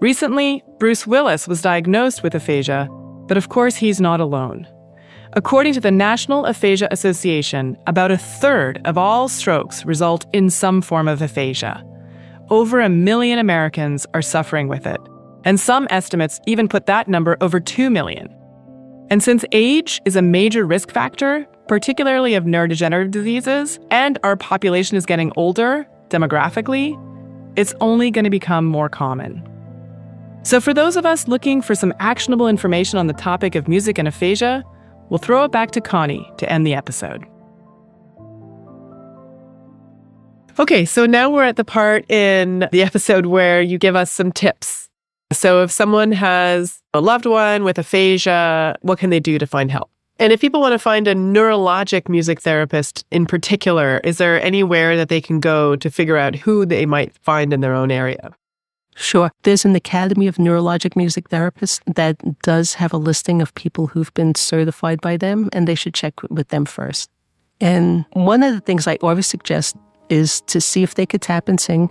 Recently, 0.00 0.64
Bruce 0.78 1.06
Willis 1.06 1.46
was 1.46 1.60
diagnosed 1.60 2.22
with 2.22 2.34
aphasia, 2.34 2.88
but 3.26 3.36
of 3.36 3.50
course 3.50 3.76
he's 3.76 4.00
not 4.00 4.20
alone. 4.20 4.66
According 5.34 5.74
to 5.74 5.80
the 5.80 5.92
National 5.92 6.44
Aphasia 6.44 6.88
Association, 6.90 7.78
about 7.86 8.10
a 8.10 8.18
third 8.18 8.80
of 8.84 8.98
all 8.98 9.28
strokes 9.28 9.86
result 9.86 10.26
in 10.32 10.50
some 10.50 10.82
form 10.82 11.06
of 11.06 11.22
aphasia. 11.22 11.84
Over 12.48 12.80
a 12.80 12.88
million 12.88 13.38
Americans 13.38 14.06
are 14.12 14.22
suffering 14.22 14.66
with 14.66 14.88
it, 14.88 15.00
and 15.44 15.60
some 15.60 15.86
estimates 15.88 16.40
even 16.48 16.66
put 16.66 16.86
that 16.86 17.06
number 17.06 17.36
over 17.40 17.60
2 17.60 17.90
million. 17.90 18.28
And 19.08 19.22
since 19.22 19.44
age 19.52 20.00
is 20.04 20.16
a 20.16 20.22
major 20.22 20.66
risk 20.66 20.90
factor, 20.90 21.46
particularly 21.68 22.34
of 22.34 22.42
neurodegenerative 22.42 23.12
diseases, 23.12 23.78
and 23.92 24.18
our 24.24 24.34
population 24.34 24.96
is 24.96 25.06
getting 25.06 25.32
older, 25.36 25.86
demographically, 26.08 26.98
it's 27.54 27.72
only 27.80 28.10
going 28.10 28.24
to 28.24 28.30
become 28.30 28.64
more 28.64 28.88
common. 28.88 29.46
So, 30.42 30.60
for 30.60 30.74
those 30.74 30.96
of 30.96 31.06
us 31.06 31.28
looking 31.28 31.62
for 31.62 31.76
some 31.76 31.94
actionable 32.00 32.48
information 32.48 32.98
on 32.98 33.06
the 33.06 33.12
topic 33.12 33.54
of 33.54 33.68
music 33.68 33.96
and 33.96 34.08
aphasia, 34.08 34.64
we'll 35.10 35.18
throw 35.18 35.44
it 35.44 35.52
back 35.52 35.72
to 35.72 35.80
Connie 35.80 36.30
to 36.38 36.50
end 36.50 36.66
the 36.66 36.74
episode. 36.74 37.26
Okay, 40.58 40.84
so 40.84 41.06
now 41.06 41.30
we're 41.30 41.44
at 41.44 41.56
the 41.56 41.64
part 41.64 42.10
in 42.10 42.68
the 42.72 42.82
episode 42.82 43.26
where 43.26 43.62
you 43.62 43.78
give 43.78 43.96
us 43.96 44.10
some 44.10 44.32
tips. 44.32 44.88
So, 45.32 45.62
if 45.62 45.70
someone 45.70 46.10
has 46.12 46.82
a 46.92 47.00
loved 47.00 47.24
one 47.24 47.62
with 47.62 47.78
aphasia, 47.78 48.76
what 48.82 48.98
can 48.98 49.10
they 49.10 49.20
do 49.20 49.38
to 49.38 49.46
find 49.46 49.70
help? 49.70 49.90
And 50.18 50.34
if 50.34 50.40
people 50.40 50.60
want 50.60 50.72
to 50.72 50.78
find 50.78 51.08
a 51.08 51.14
neurologic 51.14 52.08
music 52.08 52.42
therapist 52.42 53.06
in 53.10 53.24
particular, 53.26 54.00
is 54.04 54.18
there 54.18 54.42
anywhere 54.42 54.96
that 54.96 55.08
they 55.08 55.20
can 55.20 55.40
go 55.40 55.76
to 55.76 55.90
figure 55.90 56.18
out 56.18 56.34
who 56.34 56.66
they 56.66 56.84
might 56.84 57.14
find 57.22 57.54
in 57.54 57.60
their 57.60 57.74
own 57.74 57.90
area? 57.90 58.34
Sure. 58.96 59.30
There's 59.44 59.64
an 59.64 59.74
Academy 59.74 60.26
of 60.26 60.36
Neurologic 60.36 60.96
Music 60.96 61.28
Therapists 61.28 61.80
that 61.94 62.16
does 62.42 62.74
have 62.74 62.92
a 62.92 62.98
listing 62.98 63.40
of 63.40 63.54
people 63.54 63.86
who've 63.86 64.12
been 64.14 64.34
certified 64.34 65.00
by 65.00 65.16
them, 65.16 65.48
and 65.52 65.66
they 65.66 65.74
should 65.74 65.94
check 65.94 66.14
with 66.28 66.48
them 66.48 66.64
first. 66.64 67.10
And 67.60 68.04
one 68.12 68.42
of 68.42 68.54
the 68.54 68.60
things 68.60 68.86
I 68.86 68.96
always 68.96 69.26
suggest 69.26 69.76
is 70.08 70.40
to 70.42 70.60
see 70.60 70.82
if 70.82 70.94
they 70.94 71.06
could 71.06 71.22
tap 71.22 71.48
and 71.48 71.60
sing 71.60 71.90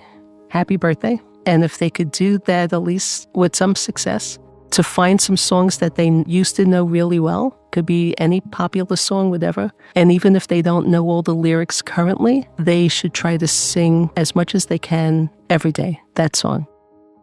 Happy 0.49 0.75
Birthday. 0.75 1.19
And 1.45 1.63
if 1.63 1.77
they 1.77 1.89
could 1.89 2.11
do 2.11 2.37
that 2.39 2.73
at 2.73 2.83
least 2.83 3.29
with 3.33 3.55
some 3.55 3.75
success, 3.75 4.37
to 4.71 4.83
find 4.83 5.19
some 5.19 5.37
songs 5.37 5.79
that 5.79 5.95
they 5.95 6.09
used 6.27 6.55
to 6.57 6.65
know 6.65 6.83
really 6.83 7.19
well. 7.19 7.57
Could 7.71 7.85
be 7.85 8.15
any 8.19 8.41
popular 8.41 8.95
song, 8.95 9.29
whatever. 9.29 9.71
And 9.95 10.11
even 10.11 10.35
if 10.35 10.47
they 10.47 10.61
don't 10.61 10.87
know 10.87 11.07
all 11.07 11.21
the 11.21 11.35
lyrics 11.35 11.81
currently, 11.81 12.47
they 12.57 12.87
should 12.87 13.13
try 13.13 13.37
to 13.37 13.47
sing 13.47 14.09
as 14.15 14.35
much 14.35 14.55
as 14.55 14.67
they 14.67 14.79
can 14.79 15.29
every 15.49 15.71
day 15.71 15.99
that 16.15 16.35
song. 16.35 16.67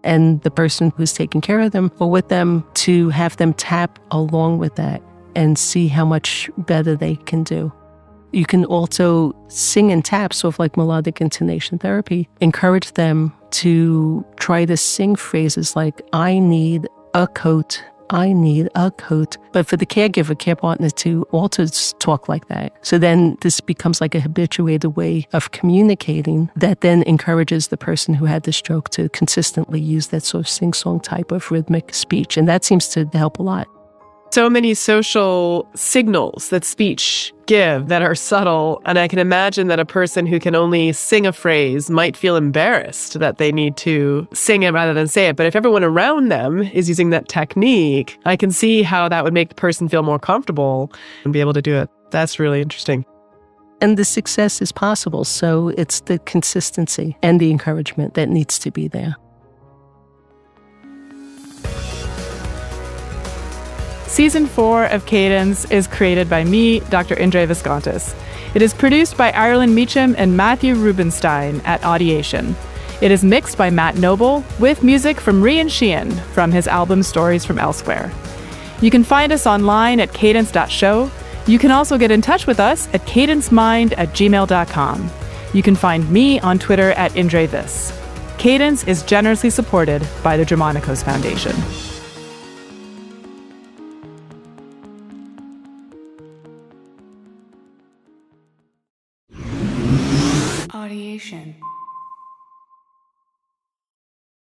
And 0.07 0.41
the 0.43 0.51
person 0.53 0.93
who's 0.97 1.13
taking 1.13 1.41
care 1.41 1.61
of 1.61 1.73
them 1.73 1.91
or 1.99 2.09
with 2.09 2.29
them 2.29 2.65
to 2.75 3.11
have 3.11 3.37
them 3.37 3.53
tap 3.53 3.99
along 4.11 4.59
with 4.59 4.77
that 4.77 5.03
and 5.35 5.59
see 5.59 5.89
how 5.89 6.05
much 6.05 6.49
better 6.57 6.97
they 6.97 7.17
can 7.17 7.43
do. 7.43 7.73
You 8.33 8.47
can 8.47 8.65
also 8.65 9.35
sing 9.49 9.91
and 9.91 10.05
tap, 10.05 10.33
sort 10.33 10.55
of 10.55 10.59
like 10.59 10.77
melodic 10.77 11.21
intonation 11.21 11.79
therapy. 11.79 12.29
Encourage 12.41 12.93
them 12.93 13.33
to 13.51 14.25
try 14.37 14.65
to 14.65 14.77
sing 14.77 15.17
phrases 15.17 15.75
like, 15.75 16.03
I 16.13 16.39
need 16.39 16.87
a 17.15 17.27
coat. 17.27 17.83
I 18.11 18.33
need 18.33 18.69
a 18.75 18.91
coat. 18.91 19.37
But 19.53 19.67
for 19.67 19.77
the 19.77 19.87
caregiver, 19.87 20.39
care 20.39 20.57
partner 20.57 20.91
to 20.91 21.23
also 21.33 21.67
talk 21.99 22.29
like 22.29 22.49
that. 22.49 22.73
So 22.83 22.99
then 22.99 23.37
this 23.41 23.61
becomes 23.61 24.01
like 24.01 24.15
a 24.15 24.21
habituated 24.21 24.97
way 24.97 25.27
of 25.33 25.51
communicating 25.53 26.51
that 26.57 26.81
then 26.81 27.03
encourages 27.05 27.69
the 27.69 27.77
person 27.77 28.15
who 28.15 28.27
had 28.27 28.45
the 28.45 28.53
stroke 28.53 28.91
to 28.91 29.09
consistently 29.11 29.81
use 29.81 30.09
that 30.09 30.23
sort 30.23 30.41
of 30.41 30.49
sing 30.49 30.73
song 30.73 31.01
type 31.01 31.33
of 31.33 31.51
rhythmic 31.51 31.95
speech. 31.95 32.37
And 32.37 32.49
that 32.49 32.65
seems 32.65 32.89
to 32.89 33.07
help 33.13 33.39
a 33.39 33.43
lot 33.43 33.69
so 34.37 34.51
many 34.51 34.75
social 34.75 35.67
signals 35.75 36.51
that 36.51 36.63
speech 36.63 37.33
give 37.47 37.89
that 37.89 38.03
are 38.03 38.15
subtle. 38.15 38.83
And 38.85 38.99
I 38.99 39.09
can 39.09 39.19
imagine 39.19 39.69
that 39.69 39.81
a 39.81 39.87
person 39.87 40.27
who 40.27 40.39
can 40.39 40.55
only 40.55 40.93
sing 40.93 41.27
a 41.27 41.33
phrase 41.33 41.89
might 41.89 42.19
feel 42.19 42.37
embarrassed 42.37 43.19
that 43.19 43.39
they 43.39 43.51
need 43.51 43.79
to 43.79 44.29
sing 44.35 44.63
it 44.63 44.75
rather 44.75 44.93
than 44.93 45.09
say 45.09 45.29
it. 45.29 45.37
But 45.37 45.47
if 45.47 45.57
everyone 45.57 45.83
around 45.83 46.29
them 46.31 46.61
is 46.61 46.87
using 46.87 47.09
that 47.11 47.29
technique, 47.31 48.19
I 48.27 48.37
can 48.37 48.51
see 48.51 48.83
how 48.83 49.09
that 49.09 49.25
would 49.25 49.33
make 49.33 49.49
the 49.49 49.55
person 49.55 49.89
feel 49.89 50.03
more 50.03 50.19
comfortable 50.19 50.93
and 51.25 51.33
be 51.33 51.41
able 51.41 51.55
to 51.55 51.63
do 51.63 51.75
it. 51.75 51.89
That's 52.11 52.39
really 52.39 52.61
interesting. 52.61 53.07
And 53.81 53.97
the 53.97 54.05
success 54.05 54.61
is 54.61 54.71
possible. 54.71 55.25
So 55.25 55.69
it's 55.79 56.01
the 56.01 56.19
consistency 56.19 57.17
and 57.23 57.41
the 57.41 57.51
encouragement 57.51 58.13
that 58.13 58.29
needs 58.29 58.59
to 58.59 58.71
be 58.71 58.87
there. 58.87 59.17
Season 64.17 64.47
4 64.47 64.87
of 64.87 65.05
Cadence 65.05 65.71
is 65.71 65.87
created 65.87 66.31
by 66.31 66.43
me, 66.43 66.81
Dr. 66.81 67.15
Indre 67.17 67.47
Viskontas. 67.47 68.15
It 68.55 68.63
is 68.63 68.73
produced 68.73 69.19
by 69.19 69.31
Ireland 69.33 69.75
Meacham 69.75 70.15
and 70.17 70.35
Matthew 70.35 70.75
Rubenstein 70.75 71.61
at 71.67 71.83
Audiation. 71.83 72.55
It 73.03 73.11
is 73.11 73.23
mixed 73.23 73.59
by 73.59 73.69
Matt 73.69 73.97
Noble 73.97 74.43
with 74.59 74.83
music 74.83 75.21
from 75.21 75.43
Rian 75.43 75.71
Sheehan 75.71 76.11
from 76.33 76.51
his 76.51 76.67
album 76.67 77.03
Stories 77.03 77.45
from 77.45 77.59
Elsewhere. 77.59 78.11
You 78.81 78.91
can 78.91 79.05
find 79.05 79.33
us 79.33 79.47
online 79.47 80.01
at 80.01 80.15
cadence.show. 80.15 81.11
You 81.47 81.59
can 81.59 81.71
also 81.71 81.99
get 81.99 82.11
in 82.11 82.23
touch 82.23 82.47
with 82.47 82.59
us 82.59 82.89
at 82.95 83.03
cadencemind 83.03 83.93
at 83.99 84.15
gmail.com. 84.15 85.11
You 85.53 85.63
can 85.63 85.77
find 85.77 86.11
me 86.11 86.41
on 86.41 86.59
Twitter 86.59 86.93
at 86.93 87.13
IndreVis. 87.13 88.39
Cadence 88.39 88.83
is 88.85 89.03
generously 89.03 89.51
supported 89.51 90.09
by 90.23 90.39
the 90.39 90.45
Germanacos 90.47 91.05
Foundation. 91.05 91.96